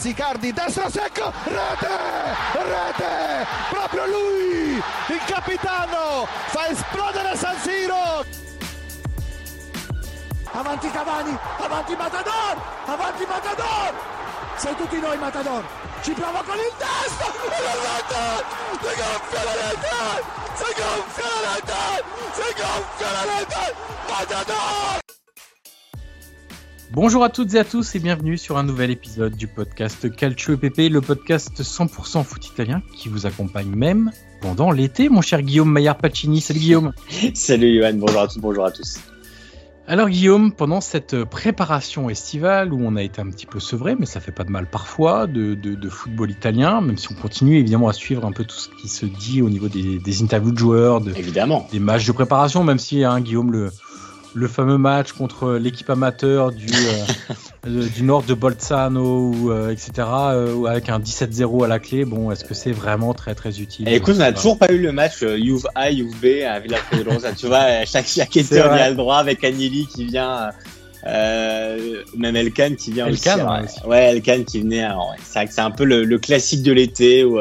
[0.00, 1.88] Prova a girarsi Icardi, destro secco, rete!
[2.52, 3.46] Rete!
[3.68, 8.24] Proprio lui, il capitano, fa esplodere San Siro!
[10.52, 13.94] Avanti Cavani, avanti Matador, avanti Matador!
[14.56, 15.64] Sei tutti noi Matador!
[16.02, 17.24] Ci prova con il testo!
[18.80, 20.24] Si gonfia la rete!
[20.54, 22.04] Si gonfia la rete!
[22.32, 23.74] Si gonfia la rete!
[24.08, 25.09] Matador!
[26.92, 30.54] Bonjour à toutes et à tous et bienvenue sur un nouvel épisode du podcast Calcio
[30.54, 35.70] EPP, le podcast 100% foot italien qui vous accompagne même pendant l'été, mon cher Guillaume
[35.70, 36.40] Maillard Pacini.
[36.40, 36.92] Salut Guillaume.
[37.34, 38.98] Salut Johan, bonjour à tous, bonjour à tous.
[39.86, 44.06] Alors Guillaume, pendant cette préparation estivale où on a été un petit peu sevré, mais
[44.06, 47.58] ça fait pas de mal parfois, de, de, de, football italien, même si on continue
[47.58, 50.52] évidemment à suivre un peu tout ce qui se dit au niveau des, des interviews
[50.52, 51.68] de joueurs, de, évidemment.
[51.70, 53.70] des matchs de préparation, même si hein, Guillaume le,
[54.34, 56.66] le fameux match contre l'équipe amateur du,
[57.66, 62.04] euh, du nord de Bolzano, ou, euh, etc., euh, avec un 17-0 à la clé.
[62.04, 63.88] Bon, est-ce que c'est vraiment très très utile?
[63.88, 66.60] Et écoute, on n'a toujours pas eu le match euh, Juve A, Juve B à
[66.60, 67.32] Villa Pedrosa.
[67.36, 70.50] tu vois, chaque, chaque été, on y a le droit avec Agnelli qui vient.
[71.06, 73.86] Euh, même Elkan qui vient Elkan, aussi, ouais, aussi.
[73.86, 74.82] ouais, Elkan qui venait.
[74.82, 77.40] alors, ouais, c'est vrai que c'est un peu le, le classique de l'été où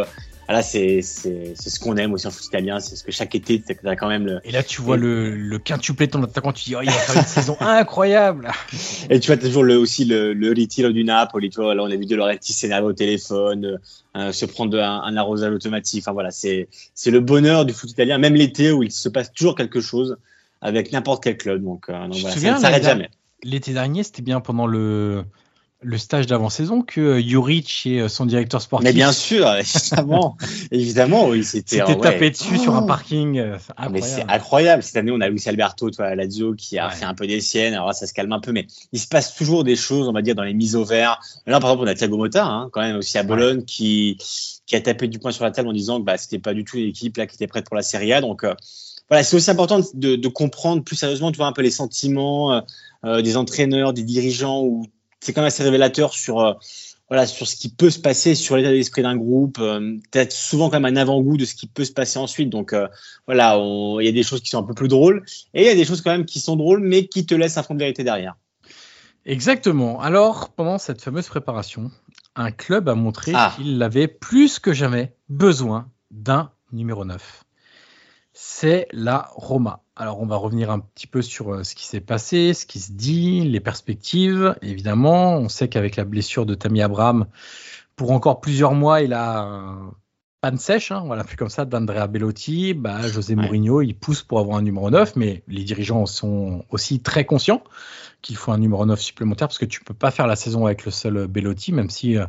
[0.50, 3.62] voilà, c'est c'est ce qu'on aime aussi en foot italien, c'est ce que chaque été
[3.62, 4.40] t'as quand même le.
[4.44, 5.00] Et là tu vois et...
[5.00, 8.50] le le quintuplé de ton attaquant, tu dis oh, il va faire une saison incroyable.
[9.12, 11.92] Et tu vois toujours le aussi le le retiro du Napoli, tu vois là on
[11.92, 13.78] a vu De Laurenti s'énerver au téléphone,
[14.18, 16.02] euh, se prendre un, un, arrosage automatique.
[16.02, 19.32] Enfin voilà, c'est c'est le bonheur du foot italien, même l'été où il se passe
[19.32, 20.18] toujours quelque chose
[20.62, 21.64] avec n'importe quel club.
[21.64, 23.12] Donc, euh, donc voilà, ça ne s'arrête jamais.
[23.44, 25.26] L'été dernier, c'était bien pendant le
[25.82, 28.84] le stage d'avant-saison que Juric et son directeur sportif.
[28.84, 30.38] Mais bien sûr, évidemment,
[30.72, 31.78] évidemment, oui, c'était.
[31.78, 32.02] C'était ouais.
[32.02, 32.62] tapé dessus oh.
[32.62, 33.42] sur un parking.
[33.78, 34.84] Ah, mais c'est incroyable.
[34.84, 36.94] Cette année, on a Luis Alberto, toi, à Lazio, qui a ouais.
[36.94, 37.74] fait un peu des siennes.
[37.74, 40.14] Alors là, ça se calme un peu, mais il se passe toujours des choses, on
[40.14, 41.20] va dire, dans les mises au vert.
[41.46, 43.66] Là, par exemple, on a Thiago Motta, hein, quand même aussi à Bologne, ouais.
[43.66, 44.18] qui
[44.70, 46.64] qui a tapé du poing sur la table en disant que bah, c'était pas du
[46.64, 48.22] tout l'équipe là qui était prête pour la Serie A.
[48.22, 48.54] Donc euh,
[49.10, 52.62] voilà, c'est aussi important de, de, comprendre plus sérieusement, tu vois, un peu les sentiments
[53.04, 54.86] euh, des entraîneurs, des dirigeants ou
[55.20, 56.54] c'est quand même assez révélateur sur euh,
[57.10, 60.70] voilà sur ce qui peut se passer sur l'état d'esprit d'un groupe euh, peut-être souvent
[60.70, 62.88] quand même un avant-goût de ce qui peut se passer ensuite donc euh,
[63.26, 65.24] voilà il y a des choses qui sont un peu plus drôles
[65.54, 67.58] et il y a des choses quand même qui sont drôles mais qui te laissent
[67.58, 68.36] un fond de vérité derrière
[69.26, 70.02] Exactement.
[70.02, 71.92] Alors, pendant cette fameuse préparation,
[72.36, 73.54] un club a montré Ah.
[73.56, 77.44] qu'il avait plus que jamais besoin d'un numéro 9.
[78.42, 79.84] C'est la Roma.
[79.98, 82.80] Alors, on va revenir un petit peu sur euh, ce qui s'est passé, ce qui
[82.80, 84.56] se dit, les perspectives.
[84.62, 87.26] Évidemment, on sait qu'avec la blessure de Tammy Abraham,
[87.98, 89.92] pour encore plusieurs mois, il a un
[90.40, 92.74] panne sèche, hein, voilà, plus comme ça, d'Andrea Bellotti.
[92.74, 93.44] Bah, José Ouais.
[93.44, 97.62] Mourinho, il pousse pour avoir un numéro 9, mais les dirigeants sont aussi très conscients
[98.22, 100.86] qu'il faut un numéro 9 supplémentaire parce que tu peux pas faire la saison avec
[100.86, 102.26] le seul Bellotti, même si euh,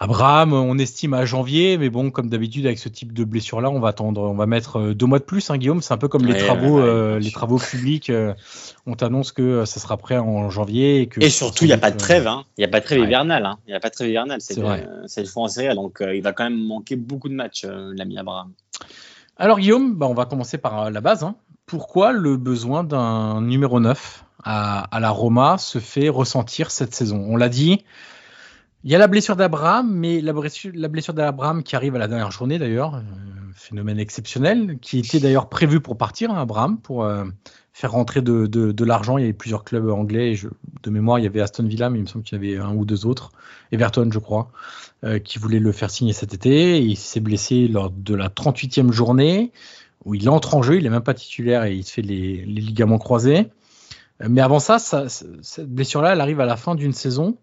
[0.00, 3.80] Abraham, on estime à janvier, mais bon, comme d'habitude avec ce type de blessure-là, on
[3.80, 5.82] va attendre, on va mettre euh, deux mois de plus, hein, Guillaume.
[5.82, 8.08] C'est un peu comme les Ouais, travaux, ouais, ouais, euh, les travaux publics.
[8.10, 8.32] euh,
[8.86, 11.78] on t'annonce que ça sera prêt en janvier et que Et surtout, il n'y a
[11.78, 12.28] pas de trêve.
[12.28, 12.44] hein.
[12.56, 13.44] Il n'y a pas de trêve hivernale.
[13.44, 13.58] hein.
[13.66, 14.40] Il n'y a pas de trêve hivernale.
[14.40, 14.54] C'est
[15.06, 15.74] cette fois en série.
[15.74, 18.52] Donc, il va quand même manquer beaucoup de matchs, l'ami Abraham.
[19.36, 21.24] Alors Guillaume, bah, on va commencer par la base.
[21.24, 21.34] hein.
[21.66, 27.24] Pourquoi le besoin d'un numéro 9 à, à la Roma se fait ressentir cette saison?
[27.28, 27.84] On l'a dit,
[28.84, 32.30] il y a la blessure d'Abraham, mais la blessure, d'Abraham qui arrive à la dernière
[32.30, 33.00] journée d'ailleurs, euh,
[33.54, 37.24] phénomène exceptionnel, qui était d'ailleurs prévu pour partir, hein, Abraham, pour euh,
[37.72, 39.18] faire rentrer de, l'argent.
[39.18, 40.34] Il y avait plusieurs clubs anglais,
[40.82, 42.72] de mémoire, il y avait Aston Villa, mais il me semble qu'il y avait un
[42.74, 43.32] ou deux autres,
[43.72, 44.50] Everton je crois,
[45.04, 46.80] euh, qui voulaient le faire signer cet été.
[46.80, 49.52] Il s'est blessé lors de la 38e journée
[50.04, 52.44] où il entre en jeu, il n'est même pas titulaire et il se fait les,
[52.44, 53.48] ligaments croisés.
[54.26, 57.36] Mais avant ça- cette blessure-là, elle arrive à la fin d'une saison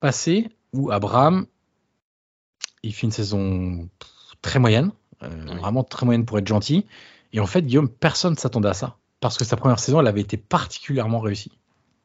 [0.00, 1.46] passée où Abraham,
[2.82, 3.88] il fait une saison
[4.42, 4.90] très moyenne,
[5.22, 5.28] euh,
[5.58, 6.84] vraiment très moyenne pour être gentil.
[7.32, 8.96] Et en fait, Guillaume, personne ne s'attendait à ça.
[9.20, 11.52] Parce que sa première saison, elle avait été particulièrement réussie.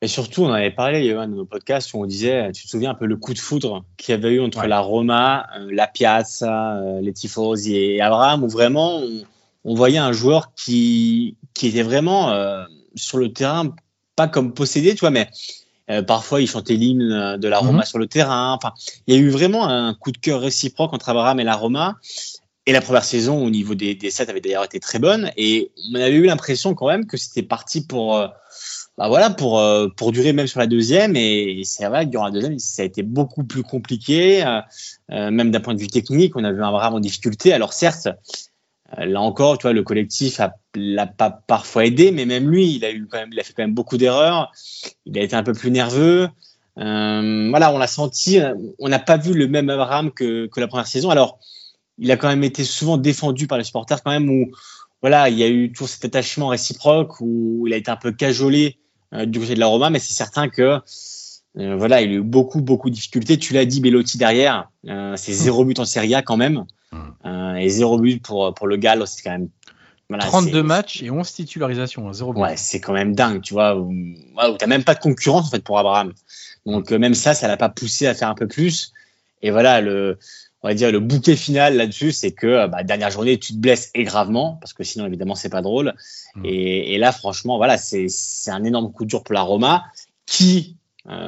[0.01, 2.53] Et surtout, on avait parlé, il y avait un de nos podcasts où on disait,
[2.53, 4.67] tu te souviens un peu le coup de foudre qu'il y avait eu entre Ouais.
[4.69, 9.23] la Roma, euh, la Piazza, euh, les Tifosi et Abraham, où vraiment on,
[9.65, 12.33] on voyait un joueur qui, qui était vraiment
[12.95, 13.75] sur le terrain,
[14.15, 15.29] pas comme possédé, tu vois, mais
[15.89, 17.85] euh, parfois il chantait l'hymne euh, de la Roma Mhm.
[17.85, 18.53] sur le terrain.
[18.53, 18.73] Enfin,
[19.07, 21.97] il y a eu vraiment un coup de cœur réciproque entre Abraham et la Roma.
[22.65, 25.31] Et la première saison, au niveau des, des sets, avait d'ailleurs été très bonne.
[25.37, 28.27] Et on avait eu l'impression quand même que c'était parti pour, euh,
[28.97, 31.15] bah voilà, pour, euh, pour durer même sur la deuxième.
[31.15, 34.43] Et c'est vrai que durant la deuxième, ça a été beaucoup plus compliqué,
[35.07, 36.35] même d'un point de vue technique.
[36.35, 37.53] On a vu un Abraham en difficulté.
[37.53, 38.07] Alors certes,
[38.97, 40.39] là encore, tu vois, le collectif
[40.75, 43.53] l'a pas parfois aidé, mais même lui, il a eu quand même, il a fait
[43.53, 44.51] quand même beaucoup d'erreurs.
[45.05, 46.29] Il a été un peu plus nerveux.
[46.77, 48.39] Euh, voilà, on l'a senti.
[48.39, 51.09] euh, On n'a pas vu le même Abraham que, la première saison.
[51.09, 51.39] Alors,
[51.97, 54.51] il a quand même été souvent défendu par les supporters quand même où
[55.01, 58.11] voilà, il y a eu toujours cet attachement réciproque où il a été un peu
[58.11, 58.79] cajolé
[59.13, 60.79] euh, du côté de la Roma, mais c'est certain que
[61.59, 63.37] euh, voilà, il a eu beaucoup beaucoup de difficultés.
[63.37, 66.65] Tu l'as dit, Bellotti derrière, euh, c'est zéro but en Serie A quand même,
[67.25, 69.49] Euh, et zéro but pour pour le Gallo, c'est quand même
[70.09, 72.41] voilà, 32 c'est- matchs et 11 titularisations, hein, zéro but.
[72.41, 73.93] Ouais, c'est quand même dingue, tu vois, où,
[74.57, 76.13] t'as même pas de concurrence en fait pour Abraham.
[76.65, 78.91] Donc même ça, ça l'a pas poussé à faire un peu plus.
[79.43, 80.17] Et voilà, le,
[80.63, 83.91] on va dire le bouquet final là-dessus, c'est que bah, dernière journée, tu te blesses
[83.93, 85.93] et gravement, parce que sinon évidemment c'est pas drôle.
[86.35, 86.41] Mm.
[86.45, 89.83] Et, et là, franchement, voilà, c'est c'est un énorme coup dur pour la Roma,
[90.25, 90.75] qui,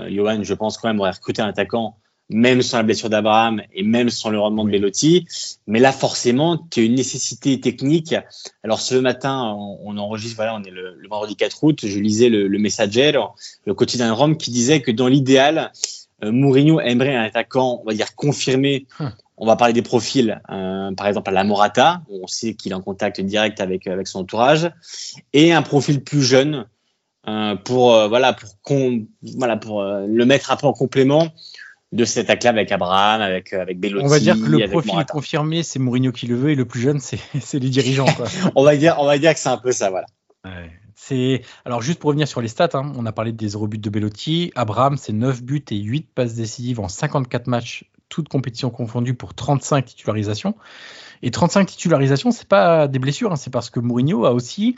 [0.10, 1.98] Johan, je pense quand même aurait recruté un attaquant,
[2.32, 5.28] même sans la blessure d'Abraham et même sans le rendement de Bellotti.
[5.68, 8.16] Mais là, forcément, tu as une nécessité technique.
[8.64, 12.00] Alors, ce matin, on, on enregistre, voilà, on est le, le vendredi 4 août, je
[12.00, 13.12] lisais le, le Messager,
[13.66, 15.72] le quotidien de Rome, qui disait que dans l'idéal,
[16.24, 18.88] euh, Mourinho aimerait un attaquant, on va dire, confirmé.
[19.00, 19.12] Hum.
[19.38, 22.74] On va parler des profils, euh, par exemple à la Morata, où on sait qu'il
[22.74, 24.70] est en contact direct avec, avec son entourage,
[25.34, 26.68] et un profil plus jeune,
[27.28, 28.50] euh, pour, euh, voilà, pour,
[29.38, 31.28] voilà, pour euh, le mettre un peu en complément
[31.92, 34.06] de cette attaque-là avec Abraham, avec, avec Bellotti.
[34.06, 35.14] On va dire que le profil Morata.
[35.14, 38.06] confirmé, c'est Mourinho qui le veut et le plus jeune, c'est c'est les dirigeants.
[38.06, 38.28] quoi.
[38.56, 40.08] On va dire, on va dire que c'est un peu ça, voilà.
[40.46, 40.72] Ouais.
[40.96, 43.80] C'est alors juste pour revenir sur les stats, hein, on a parlé des 0 buts
[43.80, 44.52] de Bellotti.
[44.56, 49.34] Abraham, c'est 9 buts et 8 passes décisives en 54 matchs, toutes compétitions confondues pour
[49.34, 50.56] 35 titularisations.
[51.24, 54.76] Et 35 titularisations, c'est pas des blessures, hein, c'est parce que Mourinho a aussi,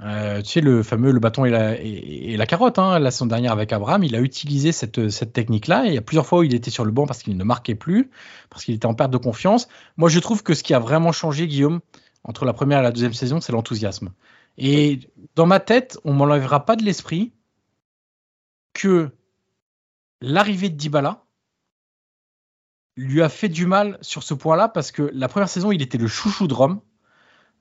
[0.00, 2.78] euh, tu sais, le fameux le bâton et la, et, et la carotte.
[2.78, 5.86] Hein, la saison dernière avec Abraham, il a utilisé cette, cette technique-là.
[5.86, 7.44] Et il y a plusieurs fois où il était sur le banc parce qu'il ne
[7.44, 8.10] marquait plus,
[8.50, 9.68] parce qu'il était en perte de confiance.
[9.96, 11.80] Moi, je trouve que ce qui a vraiment changé, Guillaume,
[12.24, 14.10] entre la première et la deuxième saison, c'est l'enthousiasme.
[14.58, 15.00] Et
[15.34, 17.32] dans ma tête, on m'enlèvera pas de l'esprit
[18.72, 19.10] que
[20.20, 21.24] l'arrivée de Dybala
[22.96, 25.98] lui a fait du mal sur ce point-là parce que la première saison, il était
[25.98, 26.80] le chouchou de Rome,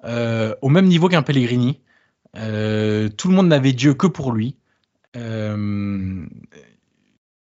[0.03, 1.81] euh, au même niveau qu'un Pellegrini.
[2.35, 4.55] Euh, tout le monde n'avait Dieu que pour lui.
[5.15, 6.25] Euh,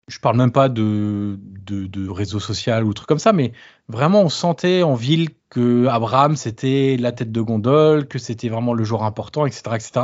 [0.08, 3.54] je parle même pas de, de, de réseau social ou trucs comme ça, mais
[3.88, 8.74] vraiment on sentait en ville que Abraham c'était la tête de gondole, que c'était vraiment
[8.74, 10.02] le joueur important, etc., etc.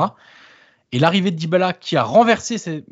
[0.91, 2.85] Et l'arrivée de Dybala qui a renversé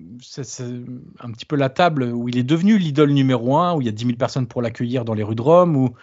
[1.19, 3.89] un petit peu la table où il est devenu l'idole numéro un, où il y
[3.89, 5.93] a 10 000 personnes pour l'accueillir dans les rues de Rome, où,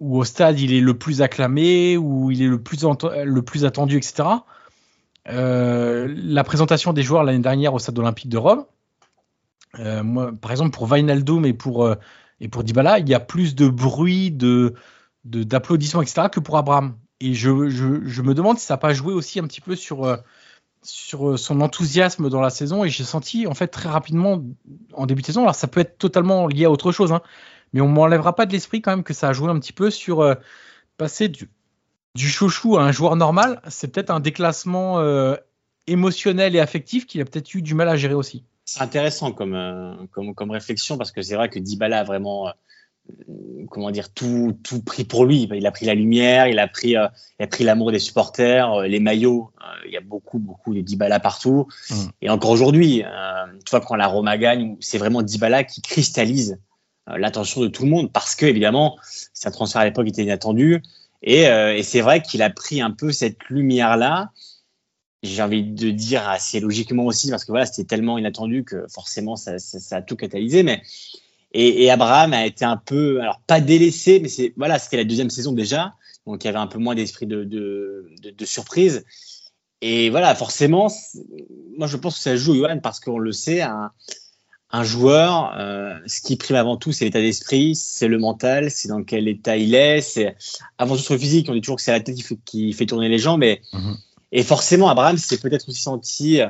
[0.00, 3.64] où au stade il est le plus acclamé, où il est le plus, le plus
[3.64, 4.24] attendu, etc.
[5.28, 8.64] Euh, la présentation des joueurs l'année dernière au stade olympique de Rome,
[9.78, 11.94] euh, moi, par exemple pour Wijnaldum et pour, euh,
[12.40, 14.74] et pour Dybala, il y a plus de bruit, de,
[15.24, 16.28] d'applaudissements, etc.
[16.30, 16.96] que pour Abraham.
[17.20, 20.18] Et je, je, me demande si ça n'a pas joué aussi un petit peu sur,
[20.82, 22.82] sur son enthousiasme dans la saison.
[22.84, 24.42] Et j'ai senti en fait très rapidement
[24.92, 27.22] en début de saison, alors ça peut être totalement lié à autre chose, hein,
[27.72, 29.90] mais on m'enlèvera pas de l'esprit quand même que ça a joué un petit peu
[29.90, 30.36] sur
[30.96, 31.48] passer du,
[32.14, 35.36] du chouchou à un joueur normal, c'est peut-être un déclassement euh,
[35.86, 38.44] émotionnel et affectif qu'il a peut-être eu du mal à gérer aussi.
[38.64, 42.48] C'est intéressant comme, euh, comme, comme, réflexion parce que c'est vrai que Dybala a vraiment
[42.48, 42.52] euh,
[43.70, 45.48] comment dire tout, tout pris pour lui.
[45.52, 49.00] Il a pris la lumière, il a pris, il a pris l'amour des supporters, les
[49.00, 49.50] maillots.
[49.86, 51.66] il y a beaucoup beaucoup de Dybala partout.
[51.90, 51.94] Mm.
[52.20, 53.02] Et encore aujourd'hui,
[53.64, 56.60] tu vois quand la Roma gagne, c'est vraiment Dybala qui cristallise
[57.08, 58.96] l'attention de tout le monde parce que évidemment,
[59.44, 60.82] un transfert à l'époque était inattendu.
[61.28, 64.30] Euh, et, c'est vrai qu'il a pris un peu cette lumière-là.
[65.22, 69.36] J'ai envie de dire assez logiquement aussi, parce que voilà, c'était tellement inattendu que forcément
[69.36, 69.56] ça,
[69.92, 70.64] a tout catalysé.
[70.64, 70.82] Mais
[71.52, 75.30] et, Abraham a été un peu, alors pas délaissé, mais c'est voilà, c'était la deuxième
[75.30, 75.94] saison déjà,
[76.26, 79.04] donc il y avait un peu moins d'esprit de, de, surprise.
[79.80, 80.90] Et voilà, forcément,
[81.76, 83.62] moi je pense que ça joue, Johan, parce qu'on le sait,
[84.72, 88.88] un joueur, euh, ce qui prime avant tout, c'est l'état d'esprit, c'est le mental, c'est
[88.88, 90.34] dans quel état il est, c'est
[90.78, 91.46] avant tout sur le physique.
[91.50, 93.96] On dit toujours que c'est la tête qui fait, tourner les jambes, mais mhm.
[94.32, 96.40] et forcément, Abraham s'est peut-être aussi senti,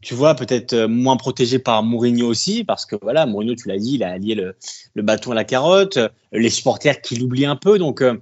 [0.00, 3.94] tu vois, peut-être moins protégé par Mourinho aussi, parce que voilà, Mourinho, tu l'as dit,
[3.94, 4.54] il a allié le,
[4.94, 5.98] le, bâton à la carotte,
[6.30, 8.16] les supporters qui l'oublient un peu, donc euh,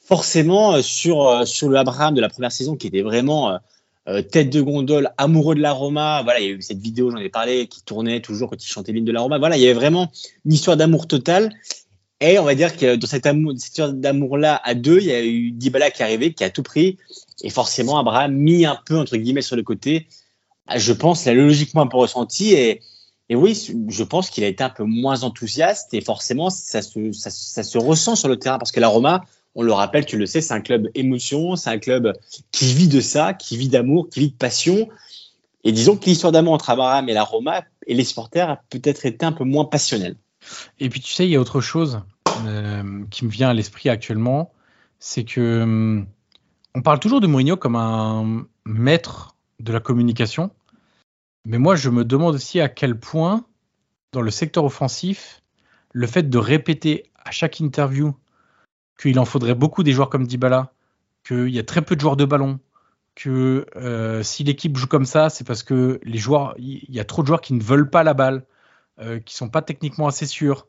[0.00, 3.60] forcément sur sur le Abraham de la première saison qui était vraiment
[4.08, 6.22] euh, tête de gondole, amoureux de la Roma.
[6.22, 8.66] Voilà, il y a eu cette vidéo, j'en ai parlé, qui tournait toujours quand il
[8.66, 9.38] chantait l'hymne de la Roma.
[9.38, 10.10] Voilà, il y avait vraiment
[10.46, 11.52] une histoire d'amour total.
[12.20, 15.50] Et on va dire que dans cette, histoire d'amour-là, à deux, il y a eu
[15.50, 16.96] Dybala qui est arrivé, qui a tout pris.
[17.42, 20.08] Et forcément, Abraham mis un peu, entre guillemets, sur le côté.
[20.74, 22.54] Je pense, l'a logiquement un peu ressenti.
[22.54, 22.80] Et,
[23.28, 25.92] et oui, je pense qu'il a été un peu moins enthousiaste.
[25.92, 28.58] Et forcément, ça se, ça se ressent sur le terrain.
[28.58, 29.22] Parce que la Roma,
[29.54, 32.12] on le rappelle, tu le sais, c'est un club émotion, c'est un club
[32.52, 34.88] qui vit de ça, qui vit d'amour, qui vit de passion.
[35.64, 39.04] Et disons que l'histoire d'amour entre Abraham et la Roma et les supporters a peut-être
[39.06, 40.16] été un peu moins passionnelle.
[40.78, 42.02] Et puis tu sais, il y a autre chose
[42.46, 44.52] euh, qui me vient à l'esprit actuellement,
[45.00, 46.02] c'est que euh,
[46.74, 50.50] on parle toujours de Mourinho comme un maître de la communication,
[51.44, 53.44] mais moi je me demande aussi à quel point
[54.12, 55.42] dans le secteur offensif,
[55.92, 58.14] le fait de répéter à chaque interview
[58.98, 60.72] qu'il en faudrait beaucoup des joueurs comme Dybala,
[61.26, 62.60] qu'il y a très peu de joueurs de ballon,
[63.14, 67.04] que euh, si l'équipe joue comme ça, c'est parce que les joueurs, il y a
[67.04, 68.44] trop de joueurs qui ne veulent pas la balle,
[69.00, 70.66] euh, qui sont pas techniquement assez sûrs.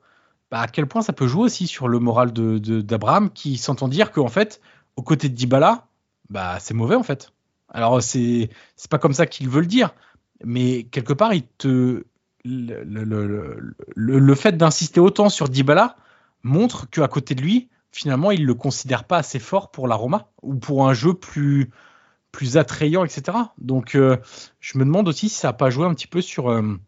[0.52, 4.12] Bah, à quel point ça peut jouer aussi sur le moral d'Abraham, qui s'entend dire
[4.12, 4.62] qu'en fait,
[4.96, 5.86] aux côtés de Dybala,
[6.30, 7.34] bah, c'est mauvais en fait.
[7.70, 9.94] Alors c'est c'est pas comme ça qu'il veut le dire,
[10.44, 12.04] mais quelque part, il te
[12.46, 15.98] le, le, le fait d'insister autant sur Dybala
[16.42, 19.96] montre qu'à côté de lui, finalement, il ne le considère pas assez fort pour la
[19.96, 21.72] Roma ou pour un jeu plus,
[22.32, 23.38] plus attrayant, etc.
[23.58, 24.18] Donc, euh,
[24.60, 26.80] je me demande aussi si ça n'a pas joué un petit peu sur, euh,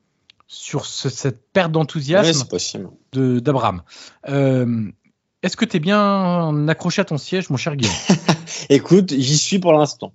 [0.47, 2.47] sur cette perte d'enthousiasme
[3.13, 3.81] d'Abraham.
[4.29, 4.91] Euh,
[5.43, 7.95] est-ce que tu es bien accroché à ton siège, mon cher Guillaume?
[8.69, 10.13] Écoute, j'y suis pour l'instant.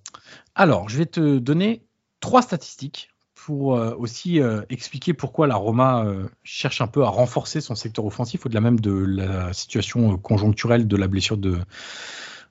[0.55, 1.83] Alors, je vais te donner
[2.21, 3.11] trois statistiques
[3.47, 7.77] pour euh, aussi euh, expliquer pourquoi la Roma euh, cherche un peu à renforcer son
[7.77, 11.61] secteur offensif au-delà même de la situation conjoncturelle de la blessure de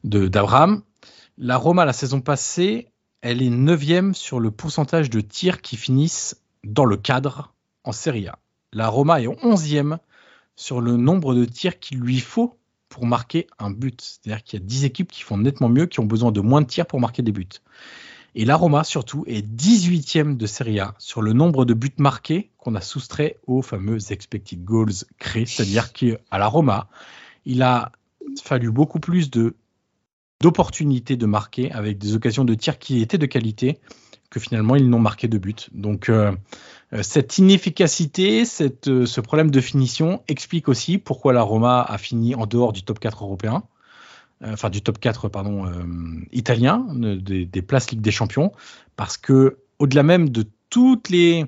[0.06, 0.84] d'Abraham.
[1.38, 2.88] la Roma la saison passée,
[3.20, 8.30] elle est neuvième sur le pourcentage de tirs qui finissent dans le cadre en Serie
[8.30, 8.40] A.
[8.72, 9.98] La Roma est onzième
[10.56, 14.00] sur le nombre de tirs qu'il lui faut pour marquer un but.
[14.00, 16.62] C'est-à-dire qu'il y a 10 équipes qui font nettement mieux, qui ont besoin de moins
[16.62, 17.50] de tirs pour marquer des buts.
[18.38, 22.52] Et la Roma, surtout, est 18e de Serie A sur le nombre de buts marqués
[22.58, 25.46] qu'on a soustrait aux fameux expected goals créés.
[25.46, 26.90] C'est-à-dire qu'à la Roma,
[27.46, 27.94] il a
[28.44, 29.56] fallu beaucoup plus de
[30.42, 33.80] d'opportunités de marquer avec des occasions de tir qui étaient de qualité
[34.30, 35.70] que finalement ils n'ont marqué de but.
[35.72, 36.34] Donc euh,
[36.92, 38.44] euh, cette inefficacité,
[38.88, 42.84] euh, ce problème de finition explique aussi pourquoi la Roma a fini en dehors du
[42.84, 43.64] top 4 européen.
[44.44, 45.72] Euh, enfin du top 4 pardon, euh,
[46.32, 48.52] italien, des, places Ligue des Champions,
[48.98, 51.46] parce que au-delà même de toutes les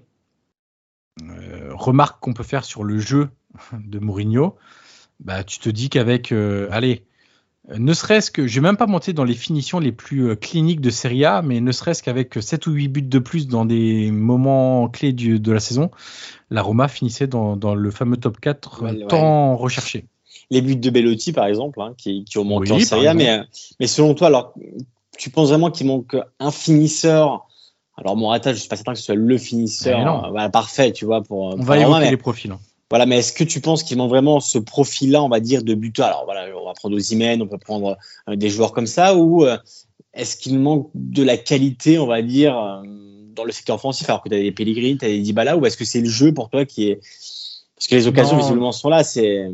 [1.22, 3.30] euh, remarques qu'on peut faire sur le jeu
[3.74, 4.56] de Mourinho,
[5.20, 7.06] bah, tu te dis qu'avec allez,
[7.76, 10.90] ne serait-ce que, je vais même pas monter dans les finitions les plus cliniques de
[10.90, 14.88] Serie A, mais ne serait-ce qu'avec 7 ou 8 buts de plus dans des moments
[14.88, 15.92] clés de la saison,
[16.50, 20.06] la Roma finissait dans, le fameux top 4 tant recherché.
[20.50, 23.42] Les buts de Bellotti, par exemple, hein, qui, ont monté en Serie A, mais,
[23.80, 24.54] mais selon toi, alors,
[25.18, 27.48] tu penses vraiment qu'il manque un finisseur?
[27.98, 31.24] Alors Morata, je suis pas certain que ce soit le finisseur euh, parfait, tu vois.
[31.24, 32.52] Pour, on va évoquer les profils.
[32.52, 32.60] Hein.
[32.90, 35.74] Voilà, mais est-ce que tu penses qu'il manque vraiment ce profil-là, on va dire, de
[35.74, 36.06] buteur?
[36.06, 37.98] Alors voilà, on va prendre Ozymen, on peut prendre
[38.30, 39.58] euh, des joueurs comme ça, ou euh,
[40.14, 42.54] est-ce qu'il manque de la qualité, on va dire,
[43.36, 44.10] dans le secteur offensif?
[44.10, 46.10] Alors que tu as des Pellegrini, tu as des Dybala, ou est-ce que c'est le
[46.10, 47.02] jeu pour toi qui est
[47.78, 49.52] parce que les occasions visiblement sont là, c'est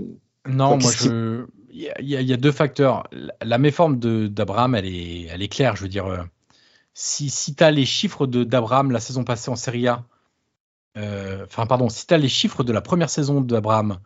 [0.48, 1.46] non, moi je
[1.76, 3.08] il y, a deux facteurs.
[3.42, 3.98] La méforme
[4.30, 5.76] d'Abraham, elle est, elle est claire.
[5.76, 6.28] Je veux dire,
[6.94, 10.06] si, si tu as les chiffres d'Abraham la saison passée en Serie A,
[10.98, 14.00] euh, enfin, pardon, si tu as les chiffres de la première saison d'Abraham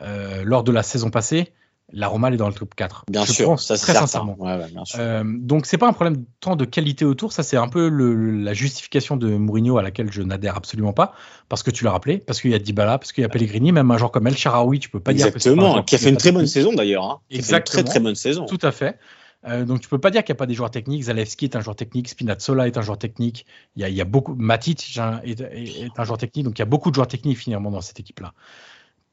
[0.00, 1.52] euh, lors de la saison passée,
[1.92, 3.04] la Roma est dans le top 4.
[3.10, 4.36] Bien sûr, ça très sincèrement.
[4.38, 4.58] Ouais,
[4.98, 8.52] Euh, donc c'est pas un problème tant de qualité autour, ça c'est un peu la
[8.52, 11.14] justification de Mourinho à laquelle je n'adhère absolument pas,
[11.48, 13.72] parce que tu l'as rappelé, parce qu'il y a Dybala, parce qu'il y a Pellegrini,
[13.72, 16.10] même un joueur comme El Sharaoui, tu peux pas dire que Exactement, qui a fait
[16.10, 17.04] une très bonne saison d'ailleurs.
[17.04, 17.20] Hein.
[17.30, 17.82] Exactement.
[17.82, 18.46] Très très bonne saison.
[18.46, 18.98] Tout à fait.
[19.46, 21.04] Euh, donc tu peux pas dire qu'il n'y a pas des joueurs techniques.
[21.04, 23.46] Zalewski est un joueur technique, Spinazzola est un joueur technique.
[23.76, 26.44] Il y a, il y a beaucoup, Matic est, est, un joueur technique.
[26.44, 28.34] Donc il y a beaucoup de joueurs techniques finalement dans cette équipe-là.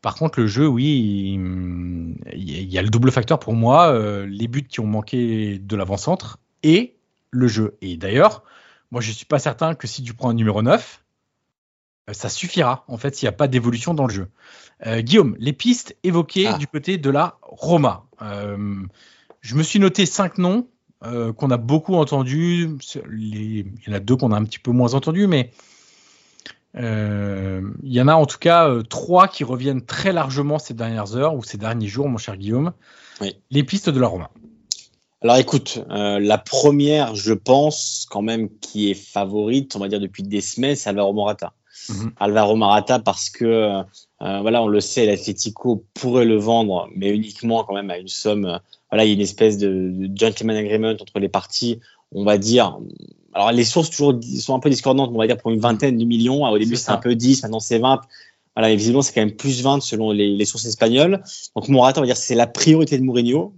[0.05, 1.33] Par contre, le jeu, oui,
[2.31, 5.75] il, y a le double facteur pour moi, euh, les buts qui ont manqué de
[5.75, 6.93] l'avant-centre et
[7.31, 7.75] le jeu.
[7.81, 8.43] Et d'ailleurs,
[8.91, 11.03] moi je suis pas certain que si tu prends un numéro 9,
[12.07, 14.27] euh, ça suffira en fait s'il n'y a pas d'évolution dans le jeu.
[14.99, 16.57] Guillaume, les pistes évoquées ah.
[16.59, 18.05] du côté de la Roma.
[18.21, 20.67] Je me suis noté cinq noms
[21.03, 22.69] euh, qu'on a beaucoup entendus.
[23.11, 23.57] Il
[23.87, 25.55] y en a deux qu'on a un petit peu moins entendus, mais euh,
[26.77, 31.15] il y en a en tout cas euh, trois qui reviennent très largement ces dernières
[31.15, 32.73] heures ou ces derniers jours, mon cher Guillaume.
[33.49, 34.29] Les pistes de la Roma.
[35.21, 40.21] Alors écoute, la première, je pense quand même qui est favorite, on va dire depuis
[40.21, 41.53] des semaines, c'est Alvaro Morata.
[41.89, 42.11] Mhm.
[42.19, 43.81] Alvaro Morata parce que
[44.19, 48.59] voilà, on le sait, l'Atlético pourrait le vendre, mais uniquement quand même à une somme
[48.95, 51.79] voilà, il y a une espèce de, gentleman agreement entre les parties,
[52.13, 52.79] on va dire.
[53.35, 56.05] Alors les sources toujours sont un peu discordantes, on va dire pour une vingtaine de
[56.05, 56.43] millions.
[56.45, 57.99] Au début c'était un peu 10, maintenant c'est 20.
[58.55, 61.21] Voilà, et visiblement c'est quand même plus 20 selon les, sources espagnoles.
[61.53, 63.53] Donc Morata, on va dire c'est la priorité de Mourinho.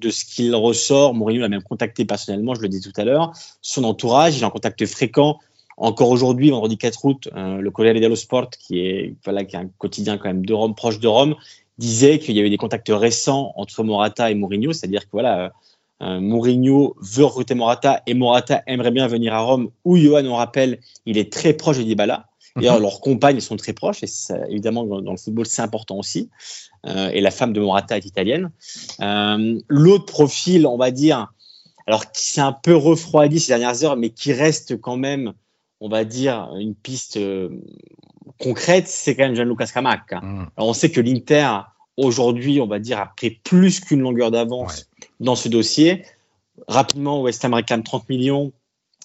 [0.00, 3.32] De ce qu'il ressort, Mourinho l'a même contacté personnellement, je le dis tout à l'heure.
[3.62, 5.38] Son entourage, il est en contact fréquent
[5.76, 9.58] encore aujourd'hui, vendredi 4 août, euh, le Corriere dello Sport, qui est, voilà, qui est
[9.58, 11.36] un quotidien quand même de Rome, proche de Rome,
[11.78, 15.52] disait qu'il y avait des contacts récents entre Morata et Mourinho, c'est-à-dire que voilà,
[16.00, 20.80] Mourinho veut recruter Morata et Morata aimerait bien venir à Rome, où Johan, on rappelle,
[21.04, 22.26] il est très proche de Dybala.
[22.56, 22.82] D'ailleurs, mhm.
[22.82, 24.08] leurs compagnes sont très proches, et
[24.48, 26.30] évidemment, dans, le football, c'est important aussi.
[26.86, 28.50] Euh, et la femme de Morata est italienne.
[29.68, 31.32] L'autre profil, on va dire,
[31.86, 35.32] alors qui s'est un peu refroidi ces dernières heures, mais qui reste quand même,
[35.80, 37.18] on va dire, une piste
[38.38, 40.20] concrète, c'est quand même Gianluca Scamacca.
[40.20, 40.50] Mm.
[40.56, 41.58] on sait que l'Inter,
[41.96, 44.89] aujourd'hui, on va dire, a pris plus qu'une longueur d'avance
[45.20, 46.04] dans ce dossier.
[46.66, 48.52] Rapidement, West Ham réclame 30 millions,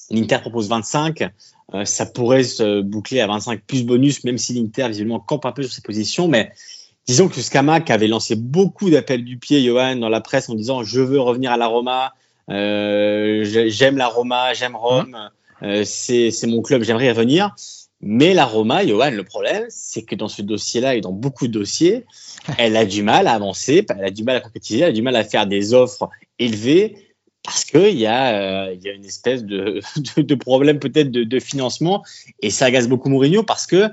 [0.09, 1.29] l'Inter propose 25.
[1.73, 5.51] Euh, ça pourrait se boucler à 25 plus bonus, même si l'Inter, visiblement, campe un
[5.51, 6.27] peu sur ses positions.
[6.27, 6.51] Mais
[7.07, 10.83] disons que Scamac avait lancé beaucoup d'appels du pied, Johan, dans la presse en disant
[10.83, 12.13] Je veux revenir à la Roma,
[12.49, 15.17] euh, j'aime la Roma, j'aime Rome,
[15.61, 15.65] mm.
[15.65, 17.55] euh, c'est mon club, j'aimerais y revenir.
[18.07, 21.51] Mais la Roma, Johan, le problème, c'est que dans ce dossier-là et dans beaucoup de
[21.51, 22.05] dossiers,
[22.59, 25.01] elle a du mal à avancer, elle a du mal à concrétiser, elle a du
[25.01, 29.43] mal à faire des offres élevées parce qu'il y, a, euh, y a une espèce
[29.43, 29.81] de,
[30.21, 32.03] de, problème peut-être de, financement
[32.43, 33.89] et ça agace beaucoup Mourinho parce que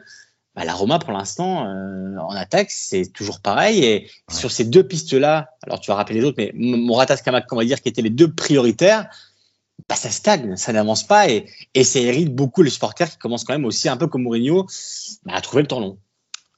[0.54, 3.82] bah, la Roma, pour l'instant, euh, en attaque, c'est toujours pareil.
[3.82, 7.56] Et sur ces deux pistes-là, alors tu vas rappeler les autres, mais Morata, Skamak, on
[7.56, 9.08] va dire, qui étaient les deux prioritaires,
[9.88, 13.44] bah, ça stagne, ça n'avance pas et, et ça hérite beaucoup les supporters qui commencent
[13.44, 14.66] quand même aussi un peu comme Mourinho
[15.24, 15.98] bah, à trouver le temps long.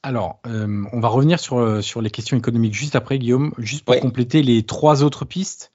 [0.04, 3.86] Alors, euh, on va revenir sur, euh, sur les questions économiques juste après, Guillaume, juste
[3.86, 5.72] pour compléter les trois autres pistes.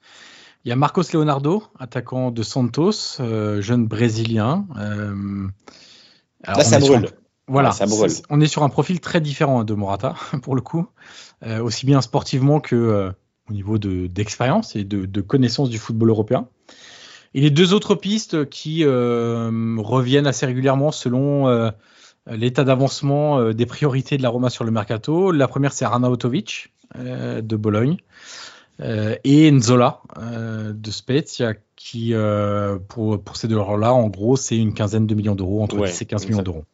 [0.64, 4.66] Il y a Marcos Leonardo, attaquant de Santos, euh, jeune brésilien.
[6.46, 7.08] Là, ça brûle.
[7.48, 7.74] Voilà,
[8.28, 10.86] on est sur un profil très différent de Morata, pour le coup,
[11.60, 13.12] aussi bien sportivement que
[13.48, 16.46] au niveau d'expérience et de, de connaissance du football européen.
[17.34, 21.70] Et les deux autres pistes qui euh, reviennent assez régulièrement selon euh,
[22.26, 25.30] l'état d'avancement euh, des priorités de la Roma sur le mercato.
[25.30, 27.98] La première, c'est Arnautovic de Bologne
[28.80, 30.00] et Nzola
[30.72, 35.14] de Spezia qui, euh, pour, pour ces deux joueurs-là, en gros, c'est une quinzaine de
[35.14, 36.64] millions d'euros, entre 10 et 15 millions d'euros.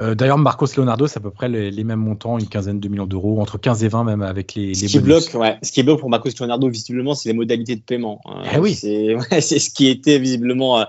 [0.00, 3.06] Euh, D'ailleurs, Marcos Leonardo, c'est à peu près les, mêmes montants, une quinzaine de millions
[3.06, 5.82] d'euros, entre 15 et 20 même avec les, ce qui bloque, ouais, Ce qui est
[5.82, 8.22] bloque pour Marcos Leonardo, visiblement, c'est les modalités de paiement.
[8.24, 8.42] Hein.
[8.54, 8.74] Eh oui.
[8.74, 10.84] C'est ouais, ce qui était visiblement euh,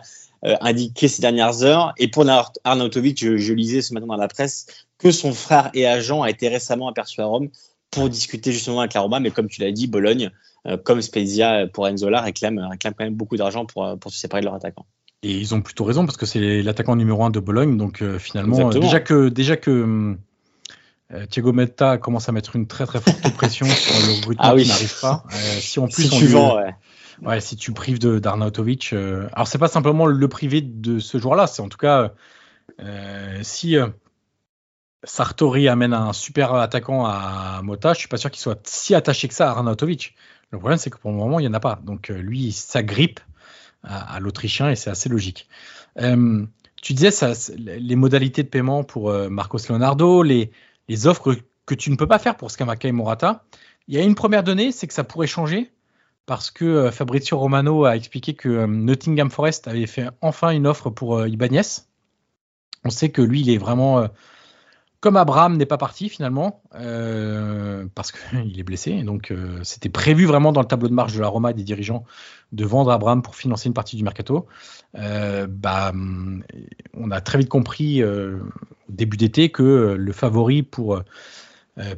[0.61, 1.93] indiqué ces dernières heures.
[1.97, 2.25] Et pour
[2.63, 4.67] Arnautovic, je, je, lisais ce matin dans la presse
[4.97, 7.49] que son frère et agent a été récemment aperçu à Rome
[7.91, 10.31] pour discuter justement avec la Roma, mais comme tu l'as dit, Bologne,
[10.83, 14.45] comme Spezia pour Enzola, réclame, réclame quand même beaucoup d'argent pour, pour se séparer de
[14.45, 14.85] leur attaquant.
[15.23, 18.19] Et ils ont plutôt raison parce que c'est l'attaquant numéro un de Bologne, donc euh,
[18.19, 20.15] finalement, déjà que, déjà que
[21.29, 24.67] Thiago Metta commence à mettre une très très forte pression sur le Bruton ah qui
[24.67, 25.23] n'arrive pas.
[25.31, 26.75] si en plus si on ouais.
[27.21, 28.93] Ouais, si tu prives d'Arnautovic.
[28.93, 29.27] Euh...
[29.33, 32.13] Alors, c'est pas simplement le privé de ce joueur-là, c'est en tout cas
[32.79, 33.87] euh, si euh,
[35.03, 39.27] Sartori amène un super attaquant à Mota, je suis pas sûr qu'il soit si attaché
[39.27, 40.15] que ça à Arnautovic.
[40.51, 41.79] Le problème, c'est que pour le moment, il n'y en a pas.
[41.83, 43.19] Donc, euh, lui, ça grippe
[43.83, 45.47] à, l'Autrichien et c'est assez logique.
[46.01, 46.45] Euh,
[46.81, 50.51] tu disais ça, les modalités de paiement pour Marcos Leonardo, les,
[51.05, 51.35] offres
[51.65, 53.45] que tu ne peux pas faire pour Skamaka et Morata.
[53.87, 55.71] Il y a une première donnée, c'est que ça pourrait changer
[56.29, 60.67] parce que euh, Fabrizio Romano a expliqué que euh, Nottingham Forest avait fait enfin une
[60.67, 61.63] offre pour euh, Ibanez.
[62.85, 64.07] On sait que lui, il est vraiment
[64.99, 69.03] comme Abraham n'est pas parti finalement parce qu'il est blessé.
[69.03, 69.33] Donc
[69.63, 72.03] c'était prévu vraiment dans le tableau de marche de la Roma et des dirigeants
[72.51, 74.47] de vendre Abraham pour financer une partie du mercato.
[74.93, 78.39] bah, on a très vite compris au
[78.89, 81.03] début d'été que le favori pour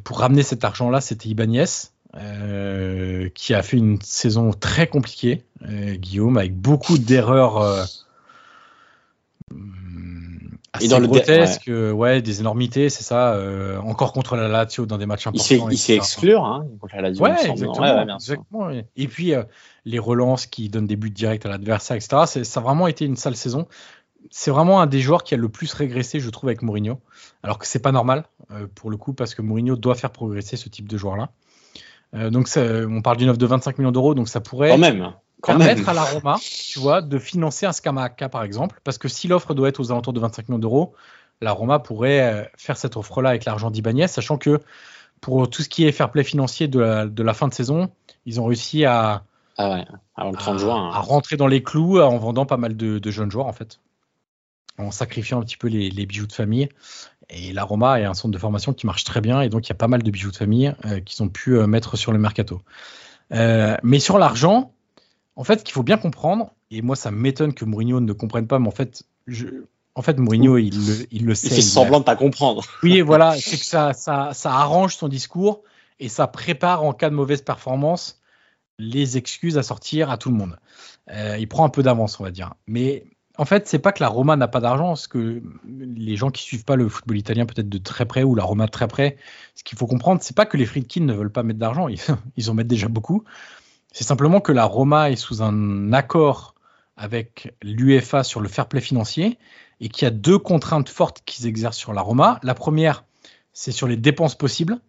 [0.10, 1.66] ramener cet argent-là, c'était Ibanez.
[2.18, 7.86] Euh, qui a fait une saison très compliquée, euh, Guillaume, avec beaucoup d'erreurs euh,
[10.74, 12.22] assez dans grotesques, le ouais.
[12.22, 13.40] des énormités, c'est ça.
[13.84, 15.70] encore contre la Lazio dans des matchs importants.
[15.70, 17.24] Il s'est exclure hein, contre la Lazio.
[17.24, 18.16] Ouais, exactement.
[18.16, 19.34] exactement Et puis
[19.86, 22.44] les relances qui donnent des buts directs à l'adversaire, etc.
[22.44, 23.68] Ça a vraiment été une sale saison.
[24.30, 27.00] C'est vraiment un des joueurs qui a le plus régressé, je trouve, avec Mourinho.
[27.44, 28.26] Alors que c'est pas normal
[28.76, 31.32] pour le coup, parce que Mourinho doit faire progresser ce type de joueur-là.
[32.14, 35.90] Euh, donc on parle d'une offre de 25 millions d'euros, donc ça pourrait même, permettre
[35.90, 39.54] à la Roma, tu vois, de financer un Scamacca par exemple, parce que si l'offre
[39.54, 40.94] doit être aux alentours de 25 millions d'euros,
[41.42, 44.60] la Roma pourrait euh, faire cette offre-là avec l'argent d'Ibanez, sachant que
[45.20, 47.92] pour tout ce qui est fair play financier de la, fin de saison,
[48.26, 49.24] ils ont réussi à,
[49.58, 50.92] ah Avant le 30 juin, hein.
[50.94, 53.80] à, rentrer dans les clous en vendant pas mal de, jeunes joueurs en fait,
[54.78, 56.70] en sacrifiant un petit peu les, les bijoux de famille.
[57.32, 59.70] Et la Roma est un centre de formation qui marche très bien et donc il
[59.70, 62.12] y a pas mal de bijoux de famille euh, qu'ils ont pu euh, mettre sur
[62.12, 62.62] le mercato.
[63.32, 64.74] Euh, mais sur l'argent,
[65.36, 68.48] en fait, ce qu'il faut bien comprendre, et moi ça m'étonne que Mourinho ne comprenne
[68.48, 69.48] pas, mais en fait, je,
[69.96, 71.48] en fait Mourinho il le, il le sait.
[71.48, 72.64] Il fait semblant de pas comprendre.
[72.84, 75.64] Oui, voilà, c'est que ça, ça, ça arrange son discours
[76.00, 78.22] et ça prépare en cas de mauvaise performance
[78.80, 80.58] les excuses à sortir à tout le monde.
[81.12, 82.56] Euh, il prend un peu d'avance, on va dire.
[82.68, 83.06] Mais
[83.38, 86.44] en fait, c'est pas que la Roma n'a pas d'argent, parce que les gens qui
[86.44, 89.18] suivent pas le football italien peut-être de très près ou la Roma de très près,
[89.56, 92.00] ce qu'il faut comprendre, c'est pas que les Friedkin ne veulent pas mettre d'argent, ils,
[92.50, 93.24] en mettent déjà beaucoup.
[93.92, 96.56] C'est simplement que la Roma est sous un accord
[96.96, 99.38] avec l'UEFA sur le fair play financier
[99.80, 102.40] et qu'il y a deux contraintes fortes qu'ils exercent sur la Roma.
[102.44, 103.04] La première,
[103.54, 104.80] c'est sur les dépenses possibles.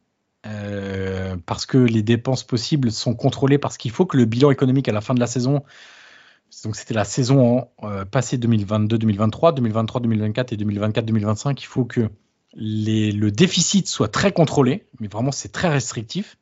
[0.44, 4.88] Euh, parce que les dépenses possibles sont contrôlées parce qu'il faut que le bilan économique
[4.88, 5.62] à la fin de la saison
[6.64, 11.62] donc c'était la saison euh, passée 2022, 2023, 2023, 2024 et 2024, 2025.
[11.62, 12.08] Il faut que
[12.54, 16.36] le déficit soit très contrôlé, mais vraiment c'est très restrictif.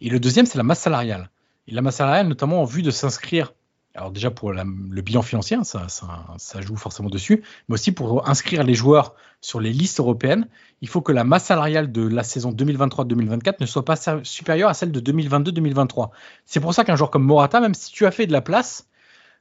[0.00, 1.30] Et le deuxième, c'est la masse salariale.
[1.68, 3.52] Et la masse salariale, notamment en vue de s'inscrire.
[3.94, 8.28] Alors déjà pour le bilan financier, hein, ça, ça, joue forcément dessus, mais aussi pour
[8.28, 10.48] inscrire les joueurs sur les listes européennes,
[10.82, 14.74] il faut que la masse salariale de la saison 2023-2024 ne soit pas supérieure à
[14.74, 16.10] celle de 2022-2023.
[16.44, 18.86] C'est pour ça qu'un joueur comme Morata, même si tu as fait de la place,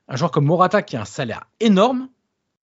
[0.07, 2.07] un joueur comme Morata qui a un salaire énorme,